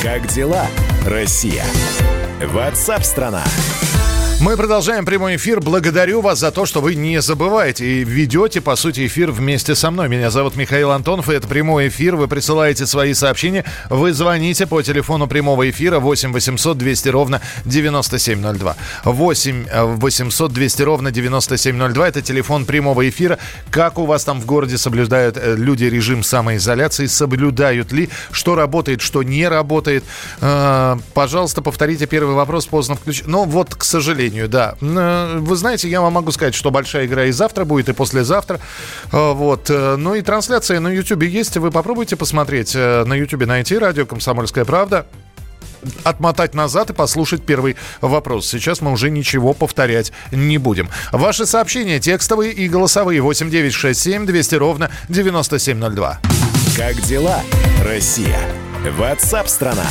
Как 0.03 0.27
дела, 0.27 0.65
Россия? 1.05 1.63
Ватсап-страна! 2.41 3.43
Мы 4.41 4.57
продолжаем 4.57 5.05
прямой 5.05 5.37
эфир. 5.37 5.61
Благодарю 5.61 6.19
вас 6.19 6.39
за 6.39 6.51
то, 6.51 6.65
что 6.65 6.81
вы 6.81 6.95
не 6.95 7.21
забываете 7.21 7.85
и 7.85 8.03
ведете, 8.03 8.59
по 8.59 8.75
сути, 8.75 9.07
эфир 9.07 9.31
вместе 9.31 9.75
со 9.75 9.89
мной. 9.91 10.09
Меня 10.09 10.29
зовут 10.29 10.57
Михаил 10.57 10.91
Антонов, 10.91 11.29
и 11.29 11.33
это 11.33 11.47
прямой 11.47 11.87
эфир. 11.87 12.17
Вы 12.17 12.27
присылаете 12.27 12.85
свои 12.85 13.13
сообщения. 13.13 13.63
Вы 13.89 14.11
звоните 14.11 14.67
по 14.67 14.81
телефону 14.81 15.27
прямого 15.27 15.67
эфира 15.69 15.99
8 15.99 16.33
800 16.33 16.77
200 16.77 17.09
ровно 17.09 17.41
9702. 17.63 18.75
8 19.05 19.65
800 19.95 20.51
200 20.51 20.81
ровно 20.83 21.11
9702. 21.11 22.07
Это 22.07 22.21
телефон 22.21 22.65
прямого 22.65 23.07
эфира. 23.07 23.39
Как 23.71 23.97
у 23.97 24.05
вас 24.05 24.25
там 24.25 24.41
в 24.41 24.45
городе 24.45 24.77
соблюдают 24.77 25.37
э, 25.37 25.55
люди 25.55 25.85
режим 25.85 26.23
самоизоляции? 26.23 27.05
Соблюдают 27.05 27.93
ли? 27.93 28.09
Что 28.31 28.55
работает, 28.55 28.99
что 29.01 29.23
не 29.23 29.47
работает? 29.47 30.03
Э, 30.41 30.97
Пожалуйста, 31.13 31.61
повторите 31.61 32.05
первый 32.05 32.35
вопрос. 32.35 32.65
Поздно 32.65 32.95
включить. 32.95 33.27
Ну, 33.27 33.45
вот, 33.45 33.73
к 33.73 33.83
сожалению, 33.85 34.24
да. 34.29 34.75
Э, 34.81 35.37
Вы 35.39 35.55
знаете, 35.55 35.89
я 35.89 36.01
вам 36.01 36.13
могу 36.13 36.31
сказать, 36.31 36.55
что 36.55 36.71
большая 36.71 37.05
игра 37.05 37.25
и 37.25 37.31
завтра 37.31 37.65
будет, 37.65 37.89
и 37.89 37.93
послезавтра. 37.93 38.59
Э, 39.11 39.31
Вот. 39.33 39.69
Э, 39.69 39.95
Ну 39.97 40.15
и 40.15 40.21
трансляция 40.21 40.79
на 40.79 40.87
YouTube 40.89 41.23
есть. 41.23 41.57
Вы 41.57 41.71
попробуйте 41.71 42.15
посмотреть 42.15 42.75
на 42.75 43.13
YouTube, 43.13 43.45
найти 43.45 43.77
радио 43.77 44.05
«Комсомольская 44.05 44.65
правда» 44.65 45.05
отмотать 46.03 46.53
назад 46.55 46.89
и 46.89 46.93
послушать 46.93 47.45
первый 47.45 47.75
вопрос. 48.01 48.47
Сейчас 48.47 48.81
мы 48.81 48.91
уже 48.91 49.09
ничего 49.09 49.53
повторять 49.53 50.11
не 50.31 50.57
будем. 50.57 50.89
Ваши 51.11 51.45
сообщения 51.45 51.99
текстовые 51.99 52.51
и 52.53 52.67
голосовые 52.67 53.21
8967 53.21 54.25
200 54.25 54.55
ровно 54.55 54.89
9702. 55.09 56.19
Как 56.75 57.01
дела, 57.01 57.41
Россия? 57.83 58.39
Ватсап-страна! 58.97 59.85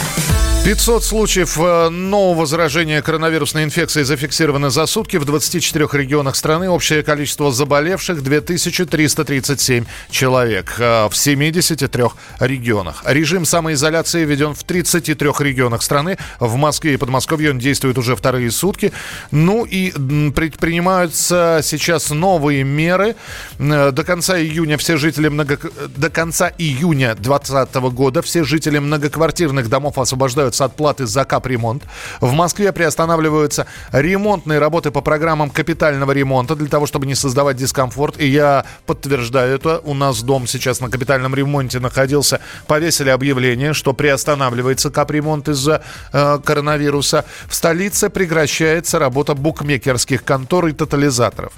500 0.64 1.04
случаев 1.04 1.58
э, 1.60 1.90
нового 1.90 2.46
заражения 2.46 3.02
коронавирусной 3.02 3.64
инфекцией 3.64 4.06
зафиксировано 4.06 4.70
за 4.70 4.86
сутки 4.86 5.18
в 5.18 5.26
24 5.26 5.86
регионах 5.92 6.36
страны. 6.36 6.70
Общее 6.70 7.02
количество 7.02 7.52
заболевших 7.52 8.22
2337 8.22 9.84
человек 10.08 10.76
э, 10.78 11.08
в 11.10 11.14
73 11.14 12.04
регионах. 12.40 13.02
Режим 13.04 13.44
самоизоляции 13.44 14.24
введен 14.24 14.54
в 14.54 14.64
33 14.64 15.32
регионах 15.40 15.82
страны. 15.82 16.16
В 16.40 16.56
Москве 16.56 16.94
и 16.94 16.96
Подмосковье 16.96 17.50
он 17.50 17.58
действует 17.58 17.98
уже 17.98 18.16
вторые 18.16 18.50
сутки. 18.50 18.90
Ну 19.30 19.66
и 19.66 19.90
предпринимаются 20.30 21.60
сейчас 21.62 22.08
новые 22.08 22.64
меры. 22.64 23.16
Э, 23.58 23.90
До 23.92 24.02
конца 24.02 24.40
июня 24.40 24.78
все 24.78 24.96
жители 24.96 25.28
много... 25.28 25.58
До 25.94 26.08
конца 26.08 26.50
июня 26.56 27.14
2020 27.16 27.74
года 27.92 28.22
все 28.22 28.44
жители 28.44 28.78
многоквартирных 28.78 29.68
домов 29.68 29.98
освобождаются 29.98 30.53
от 30.60 30.76
платы 30.76 31.06
за 31.06 31.24
капремонт. 31.24 31.84
В 32.20 32.32
Москве 32.32 32.72
приостанавливаются 32.72 33.66
ремонтные 33.92 34.58
работы 34.58 34.90
по 34.90 35.00
программам 35.00 35.50
капитального 35.50 36.12
ремонта 36.12 36.56
для 36.56 36.68
того, 36.68 36.86
чтобы 36.86 37.06
не 37.06 37.14
создавать 37.14 37.56
дискомфорт. 37.56 38.20
И 38.20 38.26
я 38.26 38.64
подтверждаю 38.86 39.56
это. 39.56 39.80
У 39.84 39.94
нас 39.94 40.22
дом 40.22 40.46
сейчас 40.46 40.80
на 40.80 40.90
капитальном 40.90 41.34
ремонте 41.34 41.80
находился. 41.80 42.40
Повесили 42.66 43.10
объявление, 43.10 43.72
что 43.72 43.92
приостанавливается 43.92 44.90
капремонт 44.90 45.48
из-за 45.48 45.82
э, 46.12 46.38
коронавируса. 46.44 47.24
В 47.48 47.54
столице 47.54 48.10
прекращается 48.10 48.98
работа 48.98 49.34
букмекерских 49.34 50.24
контор 50.24 50.66
и 50.66 50.72
тотализаторов. 50.72 51.52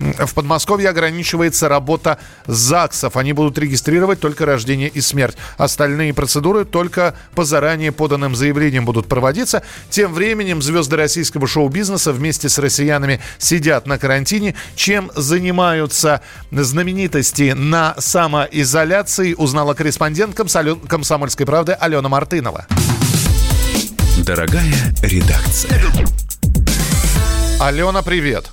В 0.00 0.34
Подмосковье 0.34 0.88
ограничивается 0.88 1.68
работа 1.68 2.18
ЗАГСов. 2.46 3.16
Они 3.16 3.34
будут 3.34 3.58
регистрировать 3.58 4.18
только 4.18 4.46
рождение 4.46 4.88
и 4.88 5.00
смерть. 5.02 5.36
Остальные 5.58 6.14
процедуры 6.14 6.64
только 6.64 7.14
по 7.34 7.44
заранее 7.44 7.92
поданным 7.92 8.34
заявлениям 8.34 8.86
будут 8.86 9.08
проводиться. 9.08 9.62
Тем 9.90 10.14
временем 10.14 10.62
звезды 10.62 10.96
российского 10.96 11.46
шоу-бизнеса 11.46 12.12
вместе 12.12 12.48
с 12.48 12.58
россиянами 12.58 13.20
сидят 13.38 13.86
на 13.86 13.98
карантине. 13.98 14.54
Чем 14.74 15.10
занимаются 15.14 16.22
знаменитости 16.50 17.52
на 17.54 17.94
самоизоляции, 17.98 19.34
узнала 19.34 19.74
корреспондент 19.74 20.34
«Комсолю- 20.34 20.80
«Комсомольской 20.86 21.44
правды» 21.44 21.72
Алена 21.72 22.08
Мартынова. 22.08 22.66
Дорогая 24.24 24.94
редакция. 25.02 25.82
Алена, 27.60 28.02
привет. 28.02 28.50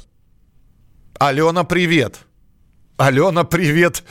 Алена, 1.19 1.63
привет. 1.63 2.26
Алена, 2.97 3.43
привет. 3.43 4.03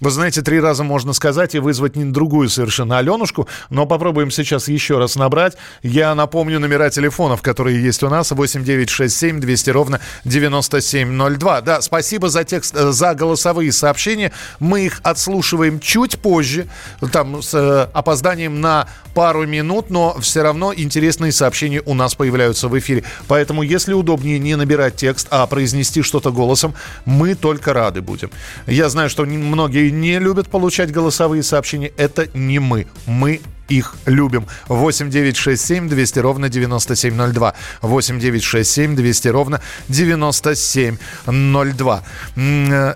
Вы 0.00 0.10
знаете, 0.10 0.40
три 0.40 0.58
раза 0.58 0.84
можно 0.84 1.12
сказать 1.12 1.54
и 1.54 1.58
вызвать 1.58 1.96
не 1.96 2.06
другую 2.06 2.48
совершенно 2.48 2.96
Аленушку, 2.96 3.46
но 3.68 3.84
попробуем 3.84 4.30
сейчас 4.30 4.68
еще 4.68 4.96
раз 4.96 5.16
набрать. 5.16 5.58
Я 5.82 6.14
напомню 6.14 6.58
номера 6.58 6.88
телефонов, 6.88 7.42
которые 7.42 7.82
есть 7.82 8.02
у 8.02 8.08
нас. 8.08 8.30
8967 8.30 9.38
200 9.38 9.70
ровно 9.70 10.00
9702. 10.24 11.60
Да, 11.60 11.82
спасибо 11.82 12.30
за 12.30 12.44
текст, 12.44 12.74
э, 12.74 12.90
за 12.92 13.14
голосовые 13.14 13.70
сообщения. 13.70 14.32
Мы 14.60 14.86
их 14.86 15.00
отслушиваем 15.02 15.78
чуть 15.78 16.18
позже, 16.18 16.68
там 17.12 17.42
с 17.42 17.52
э, 17.52 17.88
опозданием 17.92 18.62
на 18.62 18.88
пару 19.14 19.46
минут, 19.46 19.90
но 19.90 20.16
все 20.20 20.42
равно 20.42 20.72
интересные 20.74 21.32
сообщения 21.32 21.82
у 21.84 21.92
нас 21.92 22.14
появляются 22.14 22.68
в 22.68 22.78
эфире. 22.78 23.04
Поэтому, 23.28 23.62
если 23.62 23.92
удобнее 23.92 24.38
не 24.38 24.56
набирать 24.56 24.96
текст, 24.96 25.26
а 25.30 25.46
произнести 25.46 26.00
что-то 26.00 26.32
голосом, 26.32 26.74
мы 27.04 27.34
только 27.34 27.74
рады 27.74 28.00
будем. 28.00 28.21
Я 28.66 28.88
знаю, 28.88 29.10
что 29.10 29.24
многие 29.24 29.90
не 29.90 30.18
любят 30.18 30.48
получать 30.48 30.92
голосовые 30.92 31.42
сообщения. 31.42 31.92
Это 31.96 32.28
не 32.34 32.58
мы. 32.58 32.86
Мы 33.06 33.40
их 33.68 33.94
любим. 34.06 34.46
8 34.68 35.10
9 35.10 35.36
6 35.36 35.64
7 35.64 35.88
200 35.88 36.18
ровно 36.18 36.48
9702. 36.48 37.54
8 37.82 38.20
9 38.20 38.42
6 38.42 38.70
7 38.70 38.96
200 38.96 39.28
ровно 39.28 39.60
9702. 39.88 42.02
М, 42.36 42.72
э, 42.72 42.94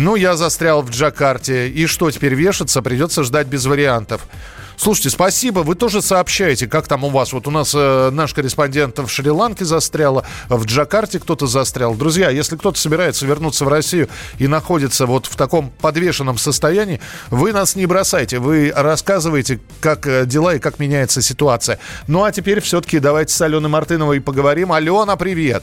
ну, 0.00 0.16
я 0.16 0.36
застрял 0.36 0.82
в 0.82 0.90
Джакарте. 0.90 1.68
И 1.68 1.86
что, 1.86 2.10
теперь 2.10 2.34
вешаться? 2.34 2.82
Придется 2.82 3.22
ждать 3.24 3.46
без 3.48 3.66
вариантов. 3.66 4.22
Слушайте, 4.82 5.10
спасибо. 5.10 5.60
Вы 5.60 5.76
тоже 5.76 6.02
сообщаете, 6.02 6.66
как 6.66 6.88
там 6.88 7.04
у 7.04 7.08
вас. 7.08 7.32
Вот 7.32 7.46
у 7.46 7.52
нас 7.52 7.72
э, 7.72 8.10
наш 8.10 8.34
корреспондент 8.34 8.98
в 8.98 9.08
Шри-Ланке 9.08 9.64
застрял, 9.64 10.24
в 10.48 10.64
Джакарте 10.64 11.20
кто-то 11.20 11.46
застрял. 11.46 11.94
Друзья, 11.94 12.30
если 12.30 12.56
кто-то 12.56 12.76
собирается 12.76 13.24
вернуться 13.24 13.64
в 13.64 13.68
Россию 13.68 14.08
и 14.40 14.48
находится 14.48 15.06
вот 15.06 15.26
в 15.26 15.36
таком 15.36 15.70
подвешенном 15.70 16.36
состоянии, 16.36 17.00
вы 17.30 17.52
нас 17.52 17.76
не 17.76 17.86
бросайте. 17.86 18.40
Вы 18.40 18.72
рассказываете, 18.74 19.60
как 19.80 20.08
э, 20.08 20.26
дела 20.26 20.56
и 20.56 20.58
как 20.58 20.80
меняется 20.80 21.22
ситуация. 21.22 21.78
Ну 22.08 22.24
а 22.24 22.32
теперь 22.32 22.60
все-таки 22.60 22.98
давайте 22.98 23.32
с 23.32 23.40
Аленой 23.40 23.70
Мартыновой 23.70 24.20
поговорим. 24.20 24.72
Алена, 24.72 25.14
привет. 25.14 25.62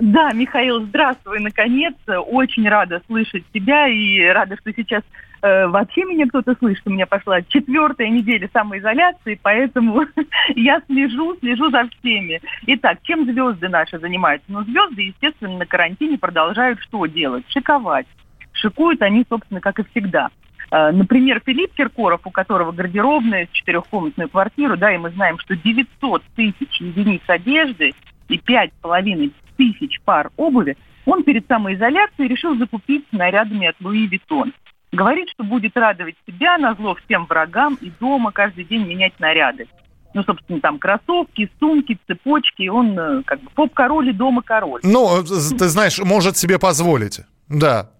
Да, 0.00 0.30
Михаил, 0.32 0.84
здравствуй, 0.84 1.40
наконец. 1.40 1.94
Очень 2.06 2.68
рада 2.68 3.02
слышать 3.08 3.42
тебя 3.52 3.88
и 3.88 4.20
рада, 4.28 4.56
что 4.60 4.72
сейчас 4.72 5.02
э, 5.46 5.66
вообще 5.68 6.04
меня 6.04 6.26
кто-то 6.26 6.54
слышит. 6.56 6.82
У 6.86 6.90
меня 6.90 7.06
пошла 7.06 7.42
четвертая 7.42 8.08
неделя 8.08 8.48
самоизоляции, 8.52 9.38
поэтому 9.42 10.04
я 10.56 10.80
слежу, 10.86 11.36
слежу 11.40 11.70
за 11.70 11.88
всеми. 11.88 12.40
Итак, 12.66 12.98
чем 13.02 13.24
звезды 13.24 13.68
наши 13.68 13.98
занимаются? 13.98 14.50
Ну, 14.50 14.62
звезды, 14.64 15.02
естественно, 15.02 15.58
на 15.58 15.66
карантине 15.66 16.18
продолжают 16.18 16.80
что 16.80 17.06
делать? 17.06 17.44
Шиковать. 17.48 18.06
Шикуют 18.52 19.02
они, 19.02 19.24
собственно, 19.28 19.60
как 19.60 19.78
и 19.78 19.84
всегда. 19.90 20.30
Э, 20.70 20.90
например, 20.90 21.40
Филипп 21.44 21.74
Киркоров, 21.74 22.22
у 22.24 22.30
которого 22.30 22.72
гардеробная 22.72 23.48
четырехкомнатную 23.52 24.28
квартиру, 24.28 24.76
да, 24.76 24.92
и 24.92 24.98
мы 24.98 25.10
знаем, 25.10 25.38
что 25.38 25.56
900 25.56 26.22
тысяч 26.34 26.80
единиц 26.80 27.22
одежды 27.26 27.94
и 28.28 28.38
пять 28.38 28.72
с 28.72 28.82
половиной 28.82 29.32
тысяч 29.56 30.00
пар 30.04 30.30
обуви, 30.36 30.76
он 31.04 31.22
перед 31.22 31.46
самоизоляцией 31.46 32.28
решил 32.28 32.56
закупить 32.56 33.04
нарядами 33.12 33.68
от 33.68 33.76
Louis 33.80 34.06
Vuitton. 34.06 34.52
Говорит, 34.92 35.28
что 35.30 35.44
будет 35.44 35.76
радовать 35.76 36.16
себя 36.26 36.58
на 36.58 36.74
зло 36.74 36.96
всем 37.04 37.26
врагам 37.26 37.76
и 37.80 37.90
дома 38.00 38.32
каждый 38.32 38.64
день 38.64 38.86
менять 38.86 39.18
наряды. 39.18 39.66
Ну, 40.14 40.22
собственно, 40.22 40.60
там 40.60 40.78
кроссовки, 40.78 41.50
сумки, 41.60 41.98
цепочки. 42.06 42.68
Он 42.68 42.98
э, 42.98 43.22
как 43.26 43.40
бы 43.40 43.50
поп-король 43.50 44.08
и 44.08 44.12
дома-король. 44.12 44.80
Ну, 44.82 45.22
ты 45.22 45.68
знаешь, 45.68 45.98
может 45.98 46.38
себе 46.38 46.58
позволить. 46.58 47.20
Да. 47.48 47.90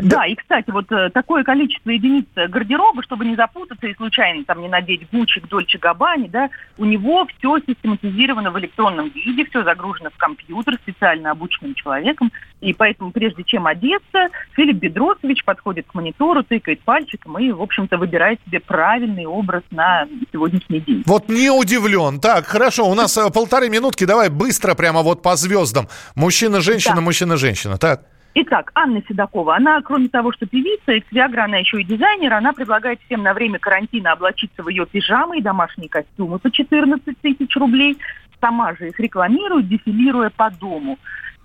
Да, 0.00 0.26
и, 0.26 0.36
кстати, 0.36 0.70
вот 0.70 0.90
э, 0.92 1.10
такое 1.10 1.42
количество 1.42 1.90
единиц 1.90 2.26
гардероба, 2.34 3.02
чтобы 3.02 3.24
не 3.24 3.34
запутаться 3.34 3.88
и 3.88 3.94
случайно 3.94 4.44
там 4.44 4.60
не 4.60 4.68
надеть 4.68 5.08
Gucci, 5.10 5.42
Dolce 5.50 5.78
Gabbana, 5.78 6.28
да, 6.28 6.48
у 6.78 6.84
него 6.84 7.26
все 7.26 7.58
систематизировано 7.66 8.52
в 8.52 8.58
электронном 8.58 9.10
виде, 9.10 9.44
все 9.46 9.64
загружено 9.64 10.10
в 10.10 10.16
компьютер 10.16 10.74
специально 10.74 11.32
обученным 11.32 11.74
человеком, 11.74 12.30
и 12.60 12.72
поэтому 12.72 13.10
прежде 13.10 13.42
чем 13.42 13.66
одеться, 13.66 14.28
Филипп 14.52 14.76
Бедросович 14.76 15.44
подходит 15.44 15.86
к 15.88 15.94
монитору, 15.94 16.44
тыкает 16.44 16.80
пальчиком 16.82 17.38
и, 17.38 17.50
в 17.50 17.62
общем-то, 17.62 17.98
выбирает 17.98 18.40
себе 18.46 18.60
правильный 18.60 19.26
образ 19.26 19.62
на 19.72 20.06
сегодняшний 20.32 20.80
день. 20.80 21.02
Вот 21.04 21.28
не 21.28 21.50
удивлен. 21.50 22.20
Так, 22.20 22.46
хорошо, 22.46 22.88
у 22.88 22.94
нас 22.94 23.16
э, 23.18 23.28
полторы 23.30 23.68
минутки, 23.70 24.04
давай 24.04 24.28
быстро 24.28 24.74
прямо 24.74 25.02
вот 25.02 25.20
по 25.20 25.34
звездам. 25.34 25.88
Мужчина-женщина, 26.14 26.96
да. 26.96 27.00
мужчина-женщина, 27.00 27.76
так? 27.76 28.04
Итак, 28.36 28.72
Анна 28.74 29.00
Седокова, 29.06 29.54
она, 29.54 29.80
кроме 29.80 30.08
того, 30.08 30.32
что 30.32 30.46
певица, 30.46 30.90
экс-виагра, 30.90 31.44
она 31.44 31.58
еще 31.58 31.80
и 31.80 31.84
дизайнер, 31.84 32.32
она 32.32 32.52
предлагает 32.52 33.00
всем 33.02 33.22
на 33.22 33.32
время 33.32 33.60
карантина 33.60 34.10
облачиться 34.10 34.60
в 34.64 34.68
ее 34.68 34.86
пижамы 34.86 35.38
и 35.38 35.42
домашние 35.42 35.88
костюмы 35.88 36.40
по 36.40 36.50
14 36.50 37.16
тысяч 37.20 37.56
рублей. 37.56 37.96
Сама 38.40 38.74
же 38.74 38.88
их 38.88 38.98
рекламирует, 38.98 39.68
дефилируя 39.68 40.30
по 40.30 40.50
дому. 40.50 40.98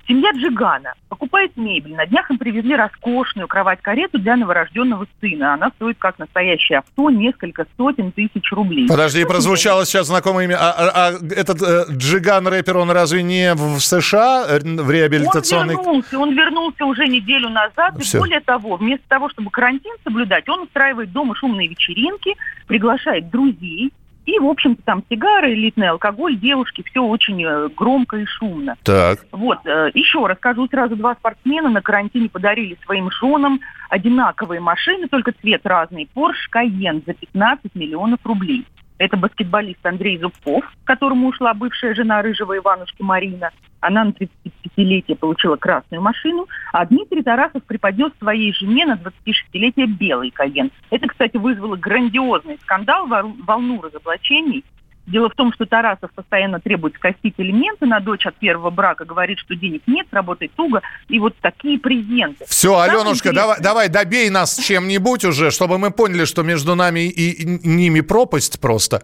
Семья 0.10 0.32
Джигана 0.32 0.96
покупает 1.08 1.56
мебель. 1.56 1.96
На 1.96 2.08
днях 2.08 2.32
им 2.32 2.40
привезли 2.40 2.76
роскошную 2.76 3.48
кровать-карету 3.48 4.18
для 4.18 4.38
новорожденного 4.38 5.06
сына. 5.22 5.54
Она 5.54 5.70
стоит 5.76 6.00
как 6.00 6.18
настоящее 6.18 6.80
авто, 6.80 7.12
несколько 7.12 7.68
сотен 7.78 8.12
тысяч 8.12 8.52
рублей. 8.52 8.88
Подожди, 8.88 9.24
прозвучало 9.24 9.86
сейчас 9.86 10.08
знакомое 10.08 10.46
имя. 10.46 10.58
А, 10.60 10.72
а, 10.72 10.92
а 10.94 11.12
этот 11.36 11.62
э, 11.62 11.86
Джиган 11.92 12.48
рэпер, 12.48 12.78
он 12.78 12.90
разве 12.90 13.22
не 13.22 13.54
в 13.54 13.80
США 13.80 14.48
э, 14.50 14.60
в 14.60 14.90
реабилитационной... 14.90 15.76
Он 15.76 15.84
вернулся, 15.84 16.18
он 16.18 16.34
вернулся 16.34 16.86
уже 16.86 17.08
неделю 17.08 17.50
назад. 17.50 17.94
Все. 18.02 18.18
И 18.18 18.20
более 18.22 18.40
того, 18.40 18.78
вместо 18.78 19.08
того, 19.08 19.30
чтобы 19.30 19.52
карантин 19.52 19.94
соблюдать, 20.04 20.50
он 20.50 20.64
устраивает 20.64 21.12
дома 21.12 21.36
шумные 21.36 21.68
вечеринки, 21.68 22.36
приглашает 22.66 23.30
друзей, 23.30 23.94
и, 24.30 24.40
в 24.40 24.46
общем-то, 24.46 24.82
там 24.84 25.04
сигары, 25.10 25.54
элитный 25.54 25.90
алкоголь, 25.90 26.38
девушки, 26.38 26.84
все 26.84 27.02
очень 27.02 27.44
э, 27.44 27.70
громко 27.70 28.18
и 28.18 28.26
шумно. 28.26 28.76
Так. 28.84 29.26
Вот, 29.32 29.60
э, 29.66 29.92
еще 29.94 30.26
расскажу 30.26 30.68
сразу, 30.68 30.96
два 30.96 31.16
спортсмена 31.16 31.70
на 31.70 31.82
карантине 31.82 32.30
подарили 32.30 32.78
своим 32.86 33.10
женам 33.12 33.60
одинаковые 33.90 34.62
машины, 34.62 35.08
только 35.08 35.32
цвет 35.32 35.62
разный, 35.66 36.10
Porsche 36.16 36.50
Cayenne 36.54 37.04
за 37.06 37.14
15 37.14 37.76
миллионов 37.76 38.20
рублей. 38.24 38.66
Это 39.00 39.16
баскетболист 39.16 39.84
Андрей 39.86 40.20
Зубков, 40.20 40.66
которому 40.84 41.30
ушла 41.30 41.54
бывшая 41.54 41.96
жена 41.96 42.22
рыжего 42.22 42.58
Иванушки 42.58 43.02
Марина. 43.02 43.50
Она 43.80 44.04
на 44.04 44.10
35-летие 44.10 45.16
получила 45.16 45.56
красную 45.56 46.02
машину, 46.02 46.48
а 46.74 46.86
Дмитрий 46.86 47.24
Тарасов 47.24 47.64
преподнес 47.64 48.12
своей 48.20 48.54
жене 48.54 48.86
на 48.86 49.00
26-летие 49.00 49.88
белый 49.88 50.32
Каен. 50.32 50.70
Это, 50.90 51.08
кстати, 51.08 51.38
вызвало 51.38 51.78
грандиозный 51.78 52.60
скандал, 52.62 53.08
волну 53.08 53.82
разоблачений. 53.82 54.66
Дело 55.10 55.30
в 55.30 55.34
том, 55.34 55.52
что 55.54 55.66
Тарасов 55.66 56.12
постоянно 56.14 56.60
требует 56.60 56.96
скостить 56.96 57.34
элементы 57.38 57.88
на 57.88 58.00
дочь 58.00 58.26
от 58.28 58.36
первого 58.36 58.70
брака, 58.70 59.06
говорит, 59.06 59.40
что 59.40 59.56
денег 59.56 59.82
нет, 59.88 60.08
работает 60.12 60.52
туго, 60.54 60.82
и 61.08 61.20
вот 61.20 61.36
такие 61.42 61.80
презенты. 61.80 62.46
Все, 62.48 62.78
Аленушка, 62.78 63.34
давай, 63.34 63.60
давай 63.60 63.90
добей 63.90 64.30
нас 64.30 64.58
чем-нибудь 64.58 65.26
уже, 65.26 65.50
чтобы 65.50 65.80
мы 65.80 65.90
поняли, 65.90 66.26
что 66.26 66.44
между 66.44 66.76
нами 66.76 67.10
и 67.10 67.44
ними 67.46 68.02
пропасть 68.02 68.60
просто. 68.60 69.04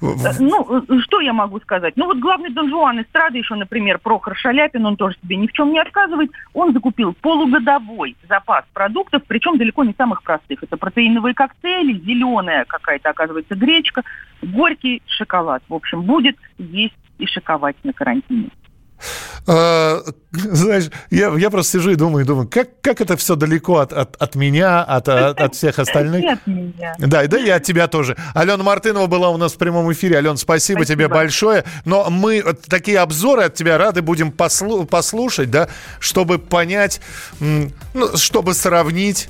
Ну, 0.00 0.84
э, 0.88 1.00
что 1.00 1.20
я 1.20 1.32
могу 1.32 1.60
сказать? 1.60 1.94
Ну, 1.96 2.06
вот 2.06 2.18
главный 2.18 2.50
Дон 2.50 2.70
Жуан 2.70 3.02
эстрады 3.02 3.38
еще, 3.38 3.54
например, 3.54 3.98
Прохор 3.98 4.36
Шаляпин, 4.36 4.84
он 4.86 4.96
тоже 4.96 5.16
себе 5.22 5.36
ни 5.36 5.46
в 5.46 5.52
чем 5.52 5.72
не 5.72 5.78
отказывает. 5.78 6.30
Он 6.54 6.72
закупил 6.72 7.12
полугодовой 7.12 8.16
запас 8.28 8.64
продуктов, 8.72 9.22
причем 9.26 9.58
далеко 9.58 9.84
не 9.84 9.94
самых 9.96 10.22
простых. 10.22 10.62
Это 10.62 10.76
протеиновые 10.76 11.34
коктейли, 11.34 11.98
зеленая 11.98 12.64
какая-то, 12.64 13.10
оказывается, 13.10 13.54
гречка, 13.54 14.02
горький 14.42 15.02
шоколад. 15.06 15.62
В 15.68 15.74
общем, 15.74 16.02
будет 16.02 16.36
есть 16.58 16.94
и 17.18 17.26
шоковать 17.26 17.76
на 17.84 17.92
карантине. 17.92 18.48
А, 19.46 20.02
знаешь, 20.32 20.90
я, 21.10 21.32
я 21.34 21.50
просто 21.50 21.78
сижу 21.78 21.90
и 21.90 21.96
думаю, 21.96 22.24
думаю, 22.24 22.48
как, 22.48 22.80
как 22.80 23.00
это 23.00 23.16
все 23.16 23.36
далеко 23.36 23.78
от, 23.78 23.92
от, 23.92 24.16
от 24.16 24.34
меня, 24.34 24.82
от, 24.82 25.08
от, 25.08 25.40
от 25.40 25.54
всех 25.54 25.78
остальных. 25.78 26.22
Нет 26.22 26.40
меня. 26.46 26.94
Да, 26.98 27.26
да 27.26 27.38
и 27.38 27.48
от 27.48 27.62
тебя 27.62 27.88
тоже. 27.88 28.16
Алена 28.34 28.62
Мартынова 28.62 29.06
была 29.06 29.30
у 29.30 29.36
нас 29.36 29.52
в 29.54 29.58
прямом 29.58 29.90
эфире. 29.92 30.18
Алена, 30.18 30.36
спасибо, 30.36 30.80
спасибо. 30.80 30.96
тебе 30.96 31.08
большое. 31.08 31.64
Но 31.84 32.08
мы 32.10 32.42
такие 32.68 32.98
обзоры 32.98 33.44
от 33.44 33.54
тебя 33.54 33.78
рады 33.78 34.02
будем 34.02 34.30
послу, 34.32 34.84
послушать, 34.84 35.50
да, 35.50 35.68
чтобы 35.98 36.38
понять, 36.38 37.00
ну, 37.40 38.16
чтобы 38.16 38.54
сравнить. 38.54 39.28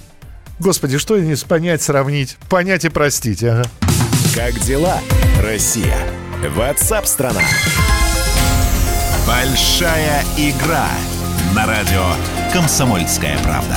Господи, 0.59 0.99
что 0.99 1.18
не 1.18 1.35
понять, 1.37 1.81
сравнить? 1.81 2.37
Понять 2.51 2.85
и 2.85 2.91
простить, 2.91 3.43
ага. 3.43 3.64
Как 4.35 4.59
дела, 4.61 5.01
Россия? 5.43 5.97
Ватсап-страна! 6.55 7.41
Большая 9.31 10.24
игра 10.37 10.89
на 11.55 11.64
радио 11.64 12.03
«Комсомольская 12.53 13.39
правда». 13.45 13.76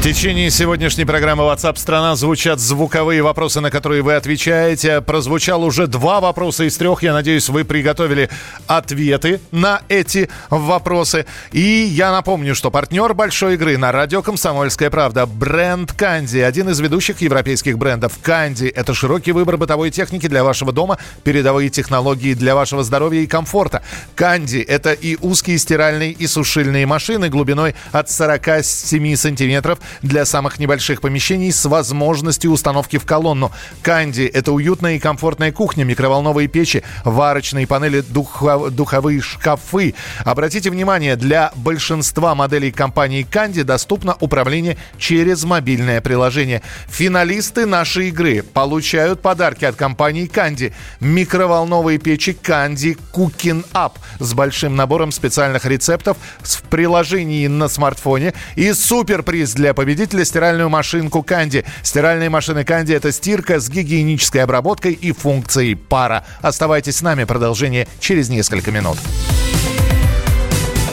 В 0.00 0.02
течение 0.02 0.50
сегодняшней 0.50 1.04
программы 1.04 1.44
WhatsApp 1.44 1.76
страна 1.76 2.16
звучат 2.16 2.58
звуковые 2.58 3.20
вопросы, 3.20 3.60
на 3.60 3.70
которые 3.70 4.00
вы 4.00 4.14
отвечаете. 4.14 5.02
Прозвучал 5.02 5.62
уже 5.62 5.86
два 5.88 6.20
вопроса 6.20 6.64
из 6.64 6.74
трех. 6.78 7.02
Я 7.02 7.12
надеюсь, 7.12 7.50
вы 7.50 7.66
приготовили 7.66 8.30
ответы 8.66 9.42
на 9.50 9.82
эти 9.90 10.30
вопросы. 10.48 11.26
И 11.52 11.60
я 11.60 12.12
напомню, 12.12 12.54
что 12.54 12.70
партнер 12.70 13.12
большой 13.12 13.56
игры 13.56 13.76
на 13.76 13.92
радио 13.92 14.22
«Комсомольская 14.22 14.88
правда» 14.88 15.26
бренд 15.26 15.92
«Канди». 15.92 16.38
Один 16.38 16.70
из 16.70 16.80
ведущих 16.80 17.20
европейских 17.20 17.76
брендов. 17.76 18.18
«Канди»— 18.22 18.68
это 18.74 18.94
широкий 18.94 19.32
выбор 19.32 19.58
бытовой 19.58 19.90
техники 19.90 20.28
для 20.28 20.44
вашего 20.44 20.72
дома, 20.72 20.96
передовые 21.24 21.68
технологии 21.68 22.32
для 22.32 22.54
вашего 22.54 22.82
здоровья 22.82 23.20
и 23.20 23.26
комфорта. 23.26 23.82
«Канди»— 24.14 24.60
это 24.66 24.94
и 24.94 25.18
узкие 25.20 25.58
стиральные 25.58 26.12
и 26.12 26.26
сушильные 26.26 26.86
машины 26.86 27.28
глубиной 27.28 27.74
от 27.92 28.10
47 28.10 29.14
сантиметров 29.16 29.78
для 30.02 30.24
самых 30.24 30.58
небольших 30.58 31.00
помещений 31.00 31.52
с 31.52 31.64
возможностью 31.64 32.50
установки 32.50 32.98
в 32.98 33.04
колонну. 33.04 33.52
Канди– 33.82 34.22
это 34.34 34.52
уютная 34.52 34.96
и 34.96 34.98
комфортная 34.98 35.52
кухня, 35.52 35.84
микроволновые 35.84 36.48
печи, 36.48 36.82
варочные 37.04 37.66
панели, 37.66 38.00
духов, 38.00 38.70
духовые 38.70 39.20
шкафы. 39.20 39.94
Обратите 40.24 40.70
внимание, 40.70 41.16
для 41.16 41.52
большинства 41.56 42.34
моделей 42.34 42.72
компании 42.72 43.22
Канди 43.22 43.62
доступно 43.62 44.16
управление 44.20 44.76
через 44.98 45.44
мобильное 45.44 46.00
приложение. 46.00 46.62
Финалисты 46.88 47.66
нашей 47.66 48.08
игры 48.08 48.42
получают 48.42 49.20
подарки 49.20 49.64
от 49.64 49.76
компании 49.76 50.26
Канди. 50.26 50.72
Микроволновые 51.00 51.98
печи 51.98 52.32
Канди 52.32 52.96
Cooking 53.12 53.64
Up 53.72 53.92
с 54.18 54.32
большим 54.34 54.76
набором 54.76 55.12
специальных 55.12 55.64
рецептов 55.64 56.16
в 56.40 56.62
приложении 56.62 57.46
на 57.46 57.68
смартфоне 57.68 58.34
и 58.56 58.72
суперприз 58.72 59.52
для 59.54 59.74
победителя 59.80 60.26
стиральную 60.26 60.68
машинку 60.68 61.22
Канди. 61.22 61.64
Стиральные 61.82 62.28
машины 62.28 62.64
Канди– 62.64 62.92
это 62.94 63.12
стирка 63.12 63.58
с 63.58 63.70
гигиенической 63.70 64.42
обработкой 64.42 64.92
и 64.92 65.10
функцией 65.12 65.74
пара. 65.74 66.26
Оставайтесь 66.42 66.96
с 66.96 67.00
нами, 67.00 67.24
продолжение 67.24 67.88
через 67.98 68.28
несколько 68.28 68.72
минут. 68.72 68.98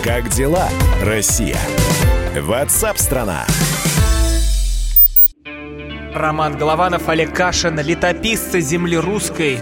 Как 0.01 0.29
дела, 0.29 0.69
Россия? 1.03 1.57
Ватсап-страна! 2.39 3.45
Роман 6.15 6.57
Голованов, 6.57 7.09
Олег 7.09 7.35
Кашин, 7.35 7.77
летописцы 7.81 8.61
земли 8.61 8.95
русской. 8.95 9.59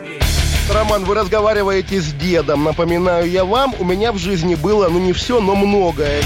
Роман, 0.72 1.04
вы 1.04 1.16
разговариваете 1.16 2.00
с 2.00 2.14
дедом. 2.14 2.64
Напоминаю 2.64 3.28
я 3.28 3.44
вам, 3.44 3.74
у 3.80 3.86
меня 3.86 4.12
в 4.12 4.20
жизни 4.20 4.54
было, 4.54 4.88
ну 4.88 5.00
не 5.00 5.14
все, 5.14 5.42
но 5.42 5.56
многое. 5.56 6.22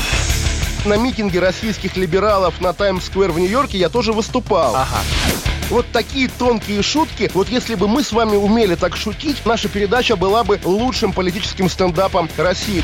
На 0.86 0.96
митинге 0.96 1.40
российских 1.40 1.98
либералов 1.98 2.62
на 2.62 2.74
Таймс-сквер 2.74 3.32
в 3.32 3.40
Нью-Йорке 3.40 3.78
я 3.78 3.90
тоже 3.90 4.14
выступал. 4.14 4.76
Ага. 4.76 5.00
Вот 5.70 5.86
такие 5.92 6.30
тонкие 6.30 6.82
шутки, 6.82 7.30
вот 7.34 7.50
если 7.50 7.76
бы 7.76 7.88
мы 7.88 8.04
с 8.04 8.12
вами 8.12 8.36
умели 8.36 8.76
так 8.76 8.96
шутить, 8.96 9.46
наша 9.46 9.70
передача 9.70 10.16
была 10.16 10.44
бы 10.44 10.60
лучшим 10.64 11.14
политическим 11.14 11.70
стендапом 11.70 12.28
России. 12.38 12.84